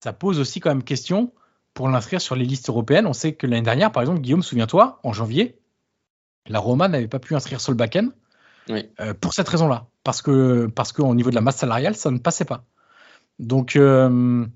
[0.04, 1.32] ça pose aussi quand même question
[1.72, 3.06] pour l'inscrire sur les listes européennes.
[3.06, 5.58] On sait que l'année dernière, par exemple, Guillaume, souviens-toi, en janvier,
[6.46, 8.12] la Roma n'avait pas pu inscrire Solbakken
[8.70, 12.18] euh, pour cette raison-là, parce que parce qu'au niveau de la masse salariale, ça ne
[12.18, 12.64] passait pas.
[13.38, 14.46] Donc, euh,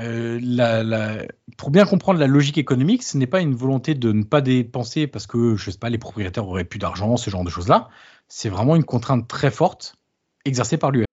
[0.00, 1.26] euh,
[1.56, 5.06] pour bien comprendre la logique économique, ce n'est pas une volonté de ne pas dépenser
[5.06, 7.88] parce que je sais pas, les propriétaires auraient plus d'argent, ce genre de choses-là.
[8.28, 9.96] C'est vraiment une contrainte très forte
[10.44, 11.04] exercée par l'UE.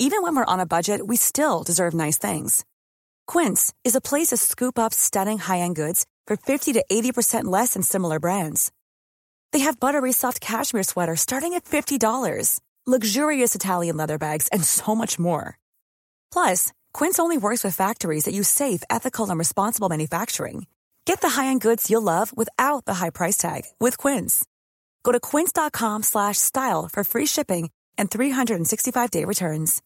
[0.00, 2.64] Even when we're on a budget, we still deserve nice things.
[3.26, 7.74] Quince is a place to scoop up stunning high-end goods for 50 to 80% less
[7.74, 8.70] than similar brands.
[9.54, 14.96] They have buttery soft cashmere sweaters starting at $50, luxurious Italian leather bags, and so
[14.96, 15.60] much more.
[16.32, 20.66] Plus, Quince only works with factories that use safe, ethical, and responsible manufacturing.
[21.04, 24.44] Get the high-end goods you'll love without the high price tag with Quince.
[25.04, 29.82] Go to quince.com/style for free shipping and 365-day returns.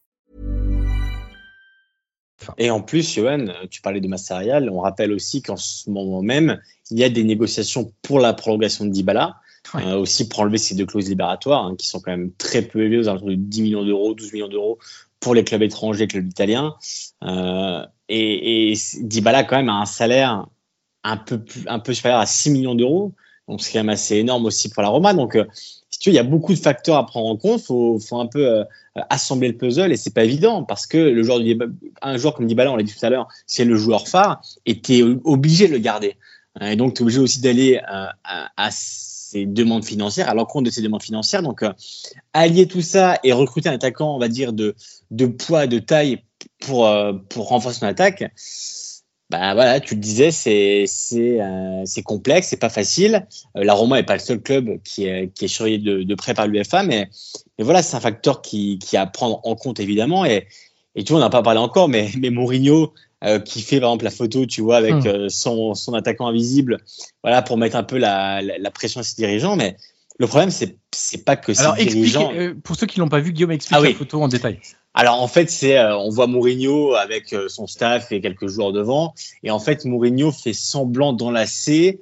[2.57, 6.59] Et en plus, Johan, tu parlais de Massarial, on rappelle aussi qu'en ce moment même,
[6.89, 9.35] il y a des négociations pour la prolongation de Dybala,
[9.73, 9.85] Ouais.
[9.85, 12.81] euh, aussi pour enlever ces deux clauses libératoires, hein, qui sont quand même très peu
[12.81, 14.79] élevées, aux alentours de 10 millions d'euros, 12 millions d'euros
[15.19, 16.75] pour les clubs étrangers, clubs italiens.
[17.23, 20.47] Euh, et, et Dybala, quand même, a un salaire
[21.03, 23.13] un peu, un peu supérieur à 6 millions d'euros,
[23.47, 25.13] donc c'est quand même assez énorme aussi pour la Roma.
[25.13, 25.45] Donc, euh,
[25.89, 28.19] si tu veux, il y a beaucoup de facteurs à prendre en compte, faut, faut
[28.19, 28.63] un peu euh,
[29.09, 31.57] assembler le puzzle et c'est pas évident parce que le joueur du,
[32.01, 34.81] un joueur comme Dybala, on l'a dit tout à l'heure, c'est le joueur phare et
[34.81, 36.15] tu es obligé de le garder.
[36.61, 38.71] Et donc, tu es obligé aussi d'aller à
[39.31, 41.43] ses demandes financières, à l'encontre de ses demandes financières.
[41.43, 41.71] Donc, euh,
[42.33, 44.75] allier tout ça et recruter un attaquant, on va dire, de,
[45.11, 46.23] de poids, de taille
[46.59, 48.23] pour, euh, pour renforcer son attaque,
[49.29, 53.27] bah voilà, tu le disais, c'est c'est euh, complexe, c'est pas facile.
[53.55, 56.15] Euh, la Roma est pas le seul club qui est qui est surveillé de, de
[56.15, 57.09] près par l'UEFA, mais
[57.57, 60.25] mais voilà, c'est un facteur qui qui est à prendre en compte évidemment.
[60.25, 60.47] Et
[60.99, 63.89] et tu vois, on n'a pas parlé encore, mais mais Mourinho euh, qui fait par
[63.89, 65.07] exemple la photo, tu vois, avec Hmm.
[65.07, 66.77] euh, son son attaquant invisible,
[67.23, 69.55] voilà, pour mettre un peu la la, la pression à ses dirigeants.
[69.55, 69.75] Mais
[70.19, 72.31] le problème, c'est c'est pas que Alors, explique, dirigeants.
[72.33, 73.93] euh, pour ceux qui l'ont pas vu, Guillaume explique Ah oui.
[73.93, 74.59] la photo en détail.
[74.93, 79.51] Alors en fait, c'est on voit Mourinho avec son staff et quelques joueurs devant, et
[79.51, 82.01] en fait Mourinho fait semblant d'enlacer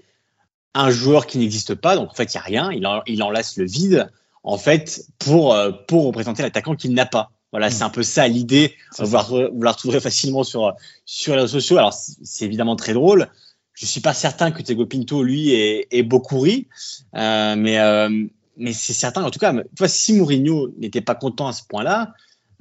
[0.74, 3.22] un joueur qui n'existe pas, donc en fait il y a rien, il, en, il
[3.24, 4.10] enlace le vide
[4.44, 5.56] en fait pour
[5.88, 7.32] pour représenter l'attaquant qu'il n'a pas.
[7.52, 8.76] Voilà, c'est un peu ça l'idée.
[9.00, 10.74] Vous la retrouverez- facilement sur
[11.06, 11.78] sur les réseaux sociaux.
[11.78, 13.30] Alors c'est évidemment très drôle.
[13.74, 16.68] Je suis pas certain que Thiago Pinto lui ait, ait beaucoup ri,
[17.16, 18.10] euh, mais euh,
[18.58, 19.24] mais c'est certain.
[19.24, 22.14] En tout cas, tu vois, si Mourinho n'était pas content à ce point-là,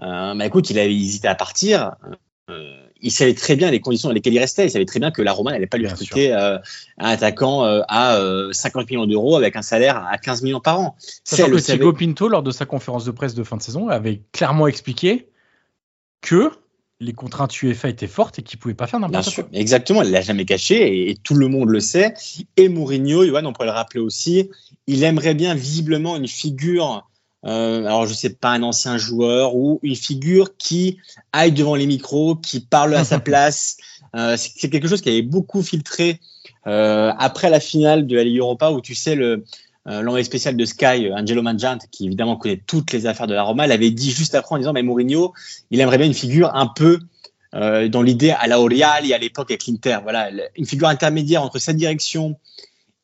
[0.02, 1.92] euh, bah écoute, il avait hésité à partir.
[2.50, 4.66] Euh, il savait très bien les conditions dans lesquelles il restait.
[4.66, 6.58] Il savait très bien que la Roma n'allait pas lui recruter euh,
[6.98, 10.80] un attaquant euh, à euh, 50 millions d'euros avec un salaire à 15 millions par
[10.80, 10.96] an.
[11.24, 11.56] Sachant que.
[11.58, 15.28] Thiago Pinto, lors de sa conférence de presse de fin de saison, avait clairement expliqué
[16.20, 16.50] que
[16.98, 19.58] les contraintes UEFA étaient fortes et qu'il pouvait pas faire Bien n'importe sûr, quoi.
[19.58, 20.02] exactement.
[20.02, 22.14] Il l'a jamais caché et, et tout le monde le sait.
[22.56, 24.50] Et Mourinho, Johan, on pourrait le rappeler aussi,
[24.86, 27.06] il aimerait bien visiblement une figure.
[27.46, 30.98] Euh, alors je sais pas un ancien joueur ou une figure qui
[31.32, 33.76] aille devant les micros, qui parle à sa place.
[34.14, 36.20] Euh, c'est quelque chose qui avait beaucoup filtré
[36.66, 39.44] euh, après la finale de la Ligue Europa où tu sais le
[39.88, 43.68] l'envoyé spécial de Sky, Angelo Mangiante, qui évidemment connaît toutes les affaires de la Roma,
[43.68, 45.32] l'avait dit juste après en disant mais Mourinho,
[45.70, 46.98] il aimerait bien une figure un peu
[47.52, 49.98] dans l'idée à la Oriali à l'époque avec l'Inter.
[50.02, 52.36] Voilà, une figure intermédiaire entre sa direction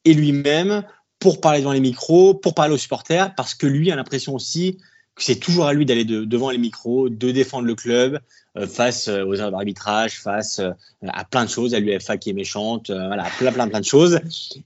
[0.04, 0.82] et lui-même
[1.22, 4.78] pour parler devant les micros, pour parler aux supporters, parce que lui a l'impression aussi
[5.14, 8.18] que c'est toujours à lui d'aller de- devant les micros, de défendre le club
[8.56, 10.70] euh, face euh, aux erreurs d'arbitrage, face euh,
[11.06, 13.84] à plein de choses, à l'UEFA qui est méchante, euh, voilà, plein plein plein de
[13.84, 14.20] choses.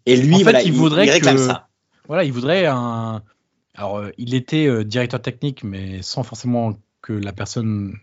[0.06, 1.68] Et lui, En fait, voilà, il voudrait réclame que- ça.
[2.08, 3.22] Voilà, il voudrait un.
[3.74, 7.94] Alors, il était directeur technique, mais sans forcément que la personne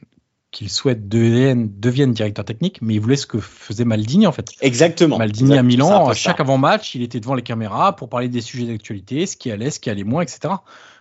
[0.54, 4.52] qu'il souhaite devienne, devienne directeur technique, mais il voulait ce que faisait Maldini en fait.
[4.62, 5.18] Exactement.
[5.18, 9.26] Maldini à Milan, chaque avant-match, il était devant les caméras pour parler des sujets d'actualité,
[9.26, 10.54] ce qui allait, ce qui allait moins, etc.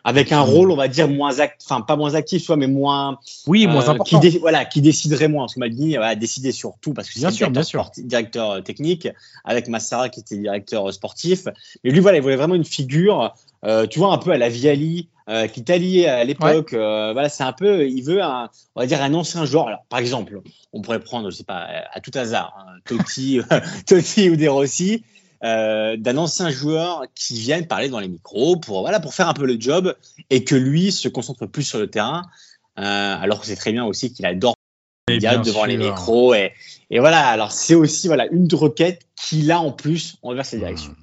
[0.04, 3.18] Avec un rôle, on va dire moins act, enfin pas moins actif, soit, mais moins
[3.46, 4.18] Oui, moins Euh, important.
[4.18, 5.44] Qui voilà, qui déciderait moins.
[5.44, 7.84] Parce que Maldini a décidé sur tout parce que Bien c'est sûr, le bien directeur,
[7.84, 8.02] sûr.
[8.02, 9.06] sporti- directeur euh, technique,
[9.44, 11.44] avec Massara qui était directeur sportif.
[11.84, 13.32] Mais lui, voilà, il voulait vraiment une figure,
[13.64, 16.72] euh, tu vois, un peu à la Viali, euh, l'Italie à l'époque.
[16.72, 19.68] euh, voilà, c'est un peu, il veut un, on va dire un ancien joueur.
[19.68, 20.40] Alors, par exemple,
[20.72, 23.40] on pourrait prendre, je sais pas, à tout hasard, hein, Totti,
[23.86, 25.04] Totti ou De Rossi.
[25.44, 29.34] euh, d'un ancien joueur qui vienne parler dans les micros pour voilà pour faire un
[29.34, 29.94] peu le job
[30.30, 32.22] et que lui se concentre plus sur le terrain
[32.78, 32.82] euh,
[33.20, 34.54] alors que c'est très bien aussi qu'il adore
[35.44, 36.52] devant les micros et,
[36.90, 40.94] et voilà alors c'est aussi voilà une requête qu'il a en plus envers ses directions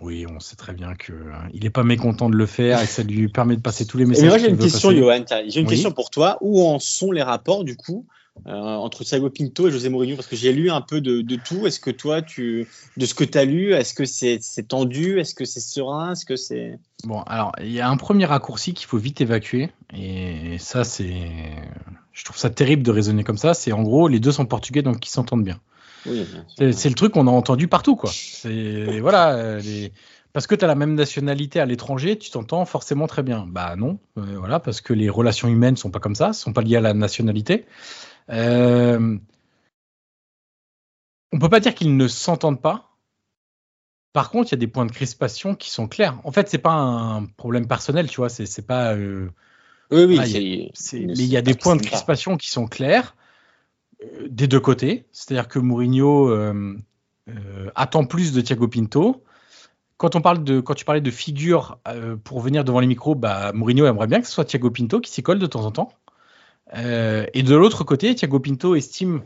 [0.00, 2.86] Oui, on sait très bien que euh, il est pas mécontent de le faire et
[2.86, 4.22] que ça lui permet de passer tous les messages.
[4.24, 5.00] mais moi j'ai qu'il une question passer.
[5.00, 5.72] Johan j'ai une Oui.
[5.72, 8.06] question pour toi où en sont les rapports du coup
[8.46, 10.16] euh, entre Thiago Pinto et José Mourinho?
[10.16, 13.12] Parce que j'ai lu un peu de, de tout est-ce que toi tu de ce
[13.14, 15.20] que tu as lu est-ce que c'est c'est tendu?
[15.20, 16.12] Est-ce que c'est serein?
[16.12, 19.70] Est-ce que c'est Bon, alors, il y a un premier raccourci qu'il faut vite évacuer.
[19.92, 21.10] Et ça, c'est.
[22.12, 23.54] Je trouve ça terrible de raisonner comme ça.
[23.54, 25.58] C'est en gros, les deux sont portugais, donc ils s'entendent bien.
[26.06, 26.26] Oui.
[26.72, 28.10] C'est le truc qu'on a entendu partout, quoi.
[28.12, 29.00] C'est.
[29.00, 29.34] Voilà.
[29.34, 29.92] euh, les-
[30.32, 33.46] Parce que tu as la même nationalité à l'étranger, tu t'entends forcément très bien.
[33.46, 36.62] Bah non, euh, voilà, parce que les relations humaines sont pas comme ça, sont pas
[36.62, 37.66] liées à la nationalité.
[38.30, 39.18] Euh...
[41.32, 42.90] On peut pas dire qu'ils ne s'entendent pas.
[44.12, 46.20] Par contre, il y a des points de crispation qui sont clairs.
[46.24, 48.28] En fait, c'est pas un problème personnel, tu vois.
[48.28, 48.94] C'est pas.
[48.94, 49.30] euh,
[49.90, 53.16] oui oui Ah, ne mais il y a des points de crispation qui sont clairs
[54.28, 55.06] des deux côtés.
[55.12, 56.76] C'est-à-dire que Mourinho euh,
[57.28, 59.22] euh, attend plus de Thiago Pinto.
[59.96, 61.78] quand on parle de, quand tu parlais de figure
[62.24, 65.10] pour venir devant les micros, bah, Mourinho aimerait bien que ce soit Thiago Pinto qui
[65.10, 65.92] s'y colle de temps en temps.
[66.74, 69.22] et de l'autre côté, Thiago Pinto estime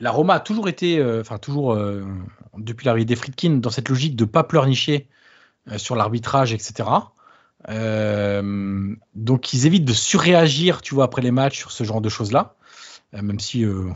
[0.00, 1.76] la Roma a toujours été, enfin toujours
[2.58, 5.08] depuis l'arrivée des Friedkin, dans cette logique de pas pleurnicher
[5.76, 6.84] sur l'arbitrage, etc.
[7.68, 12.08] Euh, donc ils évitent de surréagir, tu vois, après les matchs sur ce genre de
[12.08, 12.63] choses-là, euh,
[13.22, 13.90] même si euh,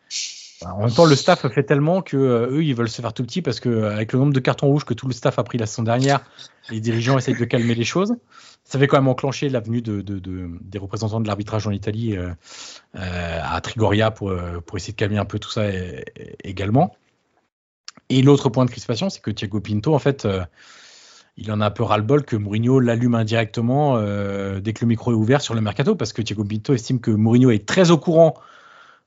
[0.64, 3.42] en même temps le staff fait tellement que eux ils veulent se faire tout petit
[3.42, 5.66] parce que avec le nombre de cartons rouges que tout le staff a pris la
[5.66, 6.20] saison dernière,
[6.70, 8.14] les dirigeants essayent de calmer les choses.
[8.64, 12.16] Ça fait quand même enclencher l'avenue de, des représentants de l'arbitrage en Italie
[12.94, 14.32] à Trigoria pour,
[14.64, 15.64] pour essayer de calmer un peu tout ça
[16.44, 16.94] également.
[18.10, 20.28] Et l'autre point de crispation, c'est que Thiago Pinto, en fait,
[21.40, 25.10] il en a un peu ras-le-bol que Mourinho l'allume indirectement euh, dès que le micro
[25.10, 27.96] est ouvert sur le mercato, parce que Thiago Pinto estime que Mourinho est très au
[27.96, 28.34] courant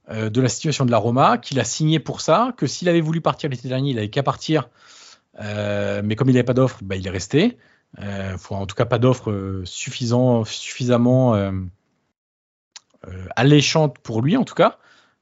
[0.10, 3.02] euh, de la situation de la Roma, qu'il a signé pour ça, que s'il avait
[3.02, 4.70] voulu partir l'été dernier, il n'avait qu'à partir,
[5.40, 7.58] euh, mais comme il n'avait pas d'offre, bah, il est resté.
[8.50, 11.36] En tout cas, pas d'offre suffisamment
[13.36, 14.80] alléchante pour lui, en tout cas.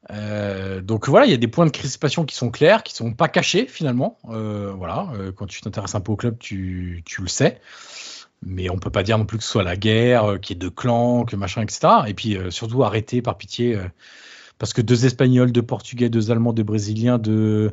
[0.09, 3.13] Euh, donc voilà, il y a des points de crispation qui sont clairs, qui sont
[3.13, 4.17] pas cachés finalement.
[4.29, 7.61] Euh, voilà, euh, quand tu t'intéresses un peu au club, tu, tu, le sais.
[8.43, 10.59] Mais on peut pas dire non plus que ce soit la guerre, qu'il y ait
[10.59, 11.87] deux clans, que machin, etc.
[12.07, 13.79] Et puis surtout arrêter par pitié,
[14.57, 17.71] parce que deux Espagnols, deux Portugais, deux Allemands, deux Brésiliens, deux,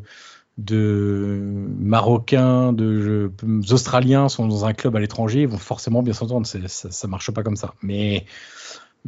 [0.59, 1.41] de
[1.79, 3.33] Marocains, de,
[3.71, 6.47] Australiens sont dans un club à l'étranger, ils vont forcément bien s'entendre.
[6.47, 7.75] Ça, ça marche pas comme ça.
[7.81, 8.27] Mais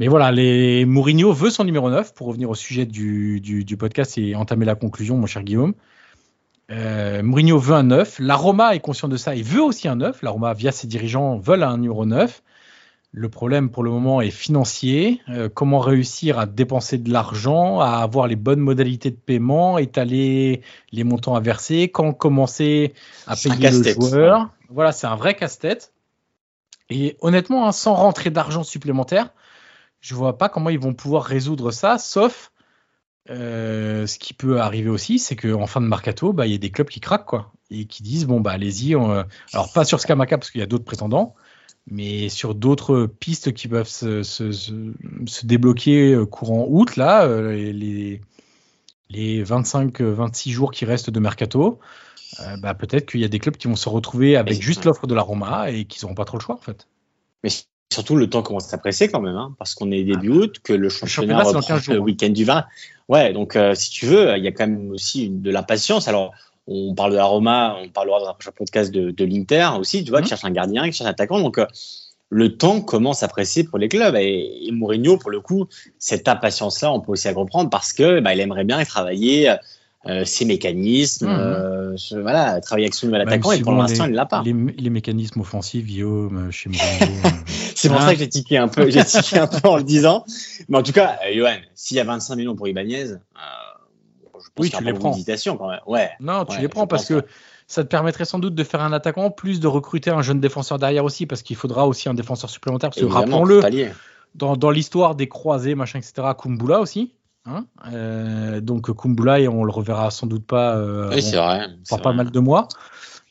[0.01, 0.87] mais voilà, les...
[0.87, 4.75] Mourinho veut son numéro 9 pour revenir au sujet du, du, podcast et entamer la
[4.75, 5.75] conclusion, mon cher Guillaume.
[6.71, 8.19] Euh, Mourinho veut un 9.
[8.19, 10.23] La Roma est conscient de ça et veut aussi un 9.
[10.23, 12.43] La Roma, via ses dirigeants, veulent un numéro 9.
[13.13, 15.21] Le problème pour le moment est financier.
[15.29, 20.63] Euh, comment réussir à dépenser de l'argent, à avoir les bonnes modalités de paiement, étaler
[20.93, 22.95] les montants à verser, quand commencer
[23.27, 24.49] à payer le joueur.
[24.71, 25.93] Voilà, c'est un vrai casse-tête.
[26.89, 29.29] Et honnêtement, hein, sans rentrer d'argent supplémentaire,
[30.01, 32.53] je vois pas comment ils vont pouvoir résoudre ça, sauf
[33.29, 36.59] euh, ce qui peut arriver aussi, c'est qu'en fin de mercato, bah, il y a
[36.59, 38.95] des clubs qui craquent quoi, et qui disent bon bah allez-y.
[38.95, 41.35] Alors pas sur Scamaca parce qu'il y a d'autres prétendants,
[41.87, 47.53] mais sur d'autres pistes qui peuvent se, se, se, débloquer euh, courant août là, euh,
[47.53, 48.21] les,
[49.11, 51.79] les 25-26 jours qui restent de mercato.
[52.63, 55.15] bah, peut-être qu'il y a des clubs qui vont se retrouver avec juste l'offre de
[55.15, 56.89] la Roma et qui n'auront pas trop le choix en fait.
[57.45, 57.51] Mais
[57.93, 60.73] surtout le temps commence à presser quand même, hein, parce qu'on est début août, que
[60.73, 62.65] le championnat, reprend le week-end du 20.
[63.09, 66.07] Ouais, donc euh, si tu veux, il y a quand même aussi de la patience.
[66.07, 66.33] Alors,
[66.69, 70.05] on parle de la Roma, on parlera dans un prochain podcast de, de l'Inter aussi,
[70.05, 70.29] tu vois, qui mhm.
[70.29, 71.41] cherche un gardien, qui cherche un attaquant.
[71.41, 71.67] Donc, euh,
[72.29, 74.15] le temps commence à presser pour les clubs.
[74.15, 75.67] Et, Mourinho, pour le coup,
[75.99, 79.53] cette impatience-là, on peut aussi la comprendre parce que bah, il aimerait bien travailler
[80.07, 81.39] euh, ses mécanismes, mhm.
[81.39, 84.43] euh, voilà, travailler avec son nouvel attaquant et pour l'instant il l'a pas.
[84.43, 86.71] Les, mécanismes offensifs, Guillaume, euh, chez
[87.75, 90.25] c'est pour ça que j'ai tiqué un peu, j'ai tiqué un peu en le disant.
[90.71, 93.15] Mais en tout cas, Johan, s'il y a 25 millions pour Ibanez, je
[94.35, 95.13] pense oui, tu les prends.
[95.13, 95.81] Quand même.
[95.87, 96.09] Ouais.
[96.19, 97.23] Non, tu les prends parce que
[97.67, 100.79] ça te permettrait sans doute de faire un attaquant, plus de recruter un jeune défenseur
[100.79, 102.89] derrière aussi, parce qu'il faudra aussi un défenseur supplémentaire.
[102.89, 103.61] Parce que rappelons-le,
[104.35, 107.13] dans, dans l'histoire des croisés, machin, etc., Kumbula aussi,
[107.47, 111.69] Hein euh, donc Kumbula, et on le reverra sans doute pas euh, oui, c'est vrai,
[112.03, 112.69] pas mal de mois.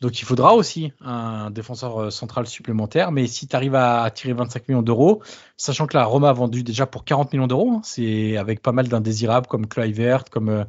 [0.02, 3.12] Donc il faudra aussi un défenseur euh, central supplémentaire.
[3.12, 5.22] Mais si tu arrives à attirer 25 millions d'euros,
[5.58, 8.72] sachant que la Roma a vendu déjà pour 40 millions d'euros, hein, c'est avec pas
[8.72, 10.64] mal d'indésirables comme Kluivert, comme euh,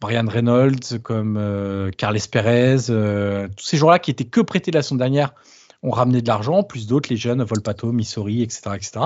[0.00, 2.76] Brian Reynolds, comme Carles Perez,
[3.56, 5.34] tous ces joueurs-là qui étaient que prêtés la saison dernière
[5.82, 9.00] ont ramené de l'argent, plus d'autres, les jeunes, Volpato, Missouri, etc., etc.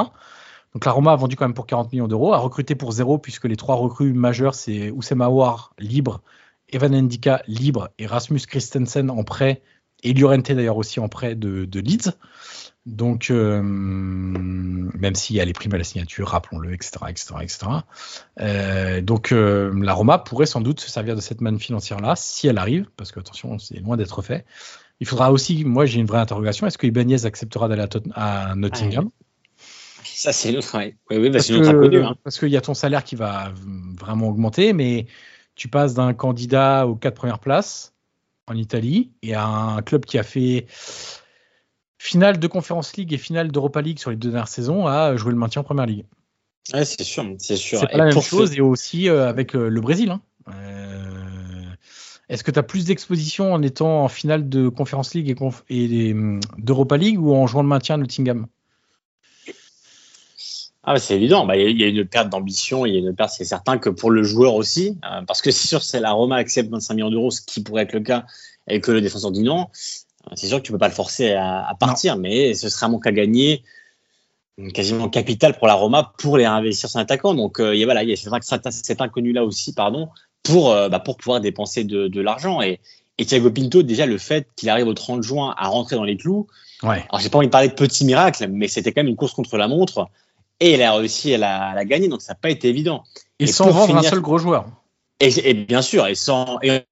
[0.75, 3.19] Donc la Roma a vendu quand même pour 40 millions d'euros, a recruté pour zéro
[3.19, 6.23] puisque les trois recrues majeures c'est Oussem Aouar libre,
[6.71, 9.63] Evan Endika libre et Rasmus Christensen en prêt
[10.03, 12.13] et Llorente d'ailleurs aussi en prêt de, Leeds.
[12.87, 19.03] Donc euh, même s'il y a les primes à la signature, rappelons-le, etc., etc., etc.
[19.03, 22.49] donc euh, la Roma pourrait sans doute se servir de cette manne financière là si
[22.49, 24.45] elle arrive, parce que attention, c'est loin d'être fait.
[24.99, 29.11] Il faudra aussi, moi j'ai une vraie interrogation, est-ce que Ibanez acceptera d'aller à, Nottingham?
[30.05, 32.03] Ça, c'est notre, oui, oui, bah, inconnu.
[32.03, 32.17] Hein.
[32.25, 33.53] Parce qu'il y a ton salaire qui va
[33.99, 35.07] vraiment augmenter, mais
[35.55, 37.95] tu passes d'un candidat aux quatre premières places
[38.47, 40.67] en Italie et à un club qui a fait
[41.99, 45.31] finale de Conference League et finale d'Europa League sur les deux dernières saisons à jouer
[45.31, 46.05] le maintien en Première Ligue.
[46.73, 47.79] Ouais, c'est sûr, c'est sûr.
[47.79, 50.11] C'est pas la même chose et aussi euh, avec euh, le Brésil.
[50.11, 50.21] Hein.
[50.49, 51.71] Euh,
[52.29, 55.37] est-ce que tu as plus d'exposition en étant en finale de Conference League et,
[55.69, 56.15] et
[56.59, 58.47] d'Europa League ou en jouant le maintien à Nottingham?
[60.85, 61.47] Ah, c'est évident.
[61.47, 63.89] Bah, il y, a une perte d'ambition, il y a une perte, c'est certain que
[63.89, 67.11] pour le joueur aussi, euh, parce que c'est sûr, c'est la Roma accepte 25 millions
[67.11, 68.25] d'euros, ce qui pourrait être le cas,
[68.67, 69.69] et que le défenseur dit non.
[70.27, 72.89] Euh, C'est sûr que tu peux pas le forcer à, partir, mais ce serait un
[72.89, 73.63] manque à gagner
[74.75, 77.35] quasiment capital pour la Roma pour les investir sur un attaquant.
[77.35, 80.09] Donc il y a, voilà, il y a cet, inconnu là aussi, pardon,
[80.43, 82.61] pour, bah, pour pouvoir dépenser de, de l'argent.
[82.61, 82.81] Et,
[83.19, 86.17] et Thiago Pinto, déjà le fait qu'il arrive au 30 juin à rentrer dans les
[86.17, 86.49] clous.
[86.83, 87.05] Ouais.
[87.09, 89.33] Alors j'ai pas envie de parler de petit miracle, mais c'était quand même une course
[89.33, 90.09] contre la montre
[90.63, 93.03] et il a réussi à la, gagner, donc ça n'a pas été évident.
[93.41, 94.67] Et, sans vendre un seul gros joueur.
[95.19, 96.83] Et, bien sûr, et sans et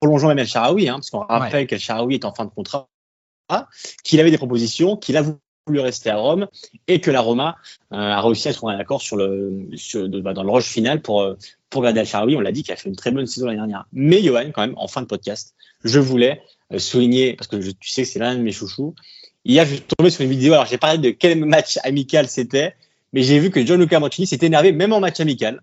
[0.00, 2.88] prolongeant même El Sharaoui, hein, parce qu'on rappelle qu'El Sharaoui est en fin de contrat,
[4.02, 6.48] qu'il avait des propositions, qu'il a voulu rester à Rome
[6.88, 7.56] et que la Roma
[7.92, 11.02] euh, a réussi à trouver un accord sur le, sur, bah, dans le rush final
[11.02, 11.36] pour, euh,
[11.68, 12.34] pour garder El Sharaoui.
[12.36, 13.86] On l'a dit qu'il a fait une très bonne saison l'année dernière.
[13.92, 15.54] Mais Johan, quand même, en fin de podcast,
[15.84, 16.40] je voulais
[16.72, 18.94] euh, souligner, parce que tu sais que c'est l'un de mes chouchous,
[19.44, 22.74] hier, je suis tombé sur une vidéo, alors j'ai parlé de quel match amical c'était,
[23.12, 25.60] mais j'ai vu que Gianluca Mancini s'était énervé même en match amical,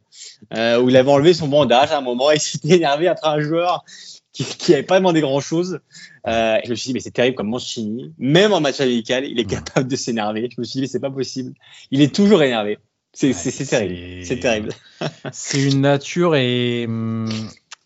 [0.55, 3.29] euh, où il avait enlevé son bandage à un moment et il s'était énervé après
[3.29, 3.83] un joueur
[4.31, 5.79] qui n'avait pas demandé grand chose.
[6.27, 9.39] Euh, je me suis dit, mais c'est terrible comme Mancini, même en match amical, il
[9.39, 10.49] est capable de s'énerver.
[10.55, 11.53] Je me suis dit, mais c'est pas possible.
[11.91, 12.79] Il est toujours énervé.
[13.11, 13.33] C'est
[13.67, 14.25] terrible.
[14.25, 14.69] C'est terrible.
[15.31, 17.27] c'est une nature et, hum,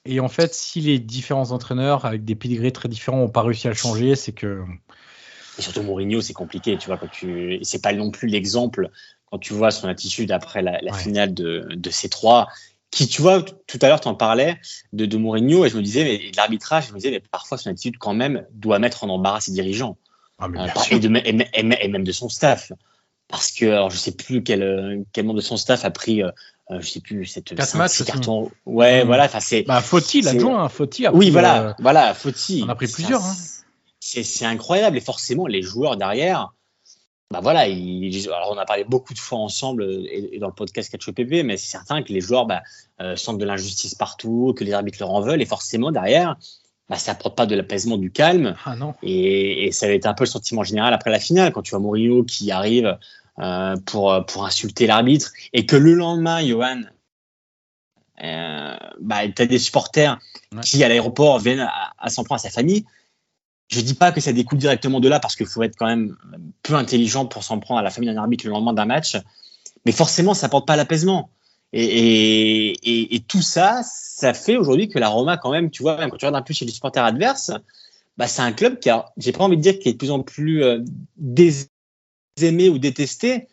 [0.05, 3.68] et en fait, si les différents entraîneurs avec des pédigrés très différents n'ont pas réussi
[3.68, 4.64] à le changer, c'est que.
[5.57, 7.59] Et surtout Mourinho, c'est compliqué, tu vois, quand tu.
[7.61, 8.89] C'est pas non plus l'exemple
[9.34, 12.49] quand tu vois son attitude après la, finale de, de, ces trois,
[12.91, 14.59] qui, tu vois, tout à l'heure, tu en parlais
[14.91, 17.71] de, de Mourinho, et je me disais, mais l'arbitrage, je me disais, mais parfois son
[17.71, 19.97] attitude, quand même, doit mettre en embarras ses dirigeants.
[20.38, 21.09] Ah, euh, et, de,
[21.55, 22.73] et, même de son staff.
[23.27, 26.21] Parce que, alors, je sais plus quel, quel membre de son staff a pris.
[26.21, 26.29] Euh,
[26.69, 28.51] euh je sais plus cette quatre matchs cartons.
[28.67, 29.07] Ouais, mmh.
[29.07, 29.25] voilà.
[29.25, 29.63] Enfin, c'est.
[29.63, 31.07] Bah, Fauti, l'adjoint, hein, Fauti.
[31.11, 32.61] oui, voilà, euh, voilà, Fauti.
[32.63, 33.23] On a pris plusieurs.
[33.23, 33.36] Hein.
[33.99, 36.53] C'est incroyable et forcément les joueurs derrière,
[37.34, 41.09] bah voilà, alors on a parlé beaucoup de fois ensemble et, dans le podcast Catch
[41.09, 42.61] PV, mais c'est certain que les joueurs bah,
[43.01, 46.38] euh, sentent de l'injustice partout, que les arbitres leur en veulent, et forcément derrière,
[46.89, 48.55] bah, ça apporte pas de l'apaisement, du calme.
[48.65, 48.93] Ah non.
[49.01, 51.79] Et, ça a été un peu le sentiment général après la finale, quand tu vois
[51.79, 52.99] Mourinho qui arrive
[53.39, 56.81] euh, pour, pour insulter l'arbitre, et que le lendemain, Johan,
[58.23, 60.19] euh, bah, tu as des supporters
[60.61, 62.86] qui, à l'aéroport, viennent à, à s'en prendre à sa famille.
[63.70, 66.16] Je dis pas que ça découle directement de là parce qu'il faut être quand même
[66.61, 69.18] peu intelligent pour s'en prendre à la famille d'un arbitre le lendemain d'un match,
[69.86, 71.30] mais forcément ça porte pas l'apaisement.
[71.76, 76.18] Et, tout ça, ça fait aujourd'hui que la Roma quand même, tu vois, même quand
[76.18, 77.51] tu regardes un peu chez les supporters adverses,
[78.18, 80.11] bah c'est un club qui a, j'ai pas envie de dire qu'il est de plus
[80.11, 80.84] en plus euh,
[81.18, 83.47] désaimé ou détesté,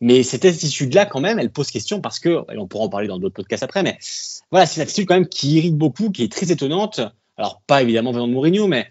[0.00, 3.08] mais cette attitude-là, quand même, elle pose question parce que, et on pourra en parler
[3.08, 3.98] dans d'autres podcasts après, mais
[4.50, 7.00] voilà, c'est une attitude quand même qui irrite beaucoup, qui est très étonnante.
[7.38, 8.90] Alors, pas évidemment venant de Mourinho, mais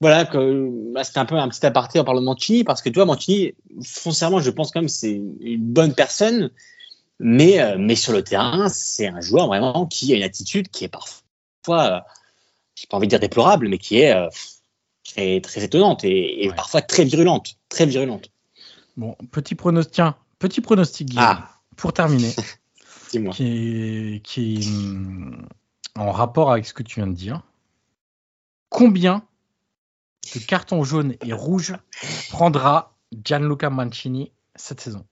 [0.00, 2.88] voilà, que bah, c'était un peu un petit aparté en parlant de Mancini, parce que
[2.90, 6.50] tu vois, Mancini, foncièrement, je pense quand même c'est une bonne personne,
[7.18, 10.84] mais, euh, mais sur le terrain, c'est un joueur vraiment qui a une attitude qui
[10.84, 11.22] est parfois,
[11.68, 12.00] euh,
[12.74, 14.28] j'ai pas envie de dire déplorable, mais qui est euh,
[15.04, 18.30] très, très étonnante et, parfois très virulente, très virulente.
[18.98, 21.48] Bon, petit pronostic, tiens, petit pronostic, ah.
[21.76, 22.34] pour terminer,
[23.12, 23.32] Dis-moi.
[23.32, 25.48] qui qui est hum,
[25.96, 27.40] en rapport avec ce que tu viens de dire.
[28.68, 29.22] Combien
[30.34, 31.74] de carton jaune et rouge
[32.30, 35.04] prendra Gianluca Mancini cette saison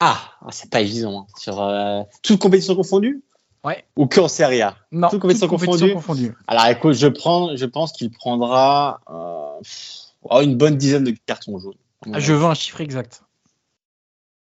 [0.00, 1.20] Ah, ah c'est pas évident.
[1.20, 1.26] Hein.
[1.36, 3.22] Sur euh, toute compétition confondue
[3.64, 3.84] Ouais.
[3.96, 6.34] Ou que en Serie A Non, toute compétition, confondue.
[6.46, 9.60] Alors écoute, je, prends, je pense qu'il prendra euh,
[10.22, 11.74] oh, une bonne dizaine de cartons jaunes.
[12.12, 13.24] Ah, je veux un chiffre exact.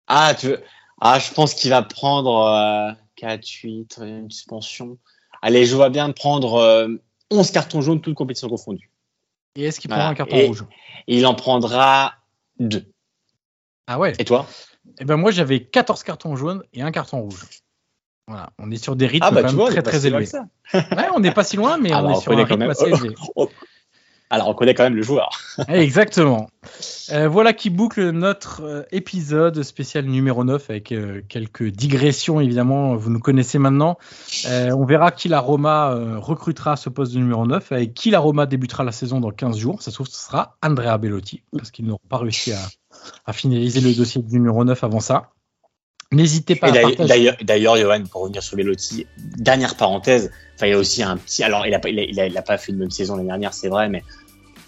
[0.06, 0.62] Ah, tu veux...
[1.00, 4.96] ah je pense qu'il va prendre 4, euh, 8, une suspension.
[5.42, 6.88] Allez, je vois bien prendre
[7.30, 8.89] 11 cartons jaunes, toutes compétitions confondues.
[9.56, 10.64] Et est-ce qu'il prendra un carton rouge
[11.06, 12.14] Il en prendra
[12.58, 12.84] deux.
[13.86, 14.46] Ah ouais Et toi
[14.98, 17.46] Eh ben moi j'avais 14 cartons jaunes et un carton rouge.
[18.28, 20.28] Voilà, on est sur des rythmes ah bah, quand même très très élevés.
[20.72, 22.84] ouais, on n'est pas si loin, mais ah on bah, est sur un rythme assez
[22.84, 23.14] élevé.
[24.32, 25.30] Alors, on connaît quand même le joueur.
[25.68, 26.48] Exactement.
[27.10, 32.94] Euh, voilà qui boucle notre euh, épisode spécial numéro 9 avec euh, quelques digressions, évidemment,
[32.94, 33.98] vous nous connaissez maintenant.
[34.46, 38.20] on verra qui la Roma recrutera à ce poste de numéro 9 et qui la
[38.20, 39.82] Roma débutera la saison dans 15 jours.
[39.82, 42.60] Ça se trouve, ce sera Andrea Bellotti parce qu'ils n'auront pas réussi à,
[43.26, 45.30] à, finaliser le dossier du numéro 9 avant ça.
[46.12, 46.72] N'hésitez pas.
[46.72, 49.06] D'ailleurs, d'ailleurs, Johan, pour revenir sur Bellotti,
[49.36, 50.30] dernière parenthèse.
[50.60, 51.42] Enfin, il y a aussi un petit.
[51.42, 53.68] Alors, il a, il a, il a, pas fait une bonne saison l'année dernière, c'est
[53.68, 54.04] vrai, mais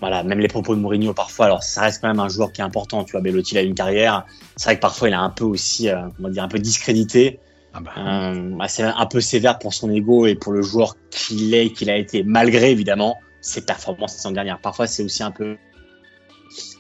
[0.01, 1.45] voilà, même les propos de Mourinho parfois.
[1.45, 3.05] Alors, ça reste quand même un joueur qui est important.
[3.05, 4.24] Tu vois, Bellotti il a une carrière.
[4.57, 7.40] C'est vrai que parfois, il a un peu aussi, euh, comment dire, un peu discrédité.
[7.74, 7.90] Ah bah.
[7.99, 11.90] euh, c'est un peu sévère pour son ego et pour le joueur qu'il est, qu'il
[11.90, 14.61] a été, malgré évidemment ses performances saison dernière.
[14.61, 15.59] Parfois, c'est aussi un peu,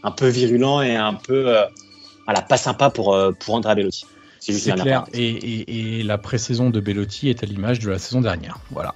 [0.02, 1.66] un peu virulent et un peu, euh,
[2.24, 4.06] voilà, pas sympa pour euh, pour Andrea Bellotti.
[4.40, 5.04] C'est clair.
[5.12, 8.58] Et, et, et, la pré-saison de Bellotti est à l'image de la saison dernière.
[8.70, 8.94] Voilà.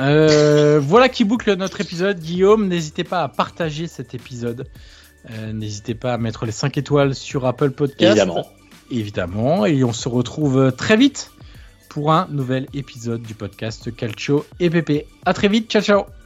[0.00, 2.18] Euh, voilà qui boucle notre épisode.
[2.18, 4.66] Guillaume, n'hésitez pas à partager cet épisode.
[5.30, 8.16] Euh, n'hésitez pas à mettre les 5 étoiles sur Apple Podcast.
[8.16, 8.46] Évidemment.
[8.90, 9.66] Évidemment.
[9.66, 11.30] Et on se retrouve très vite
[11.88, 15.06] pour un nouvel épisode du podcast Calcio et PP.
[15.24, 15.70] À très vite.
[15.70, 16.25] Ciao, ciao.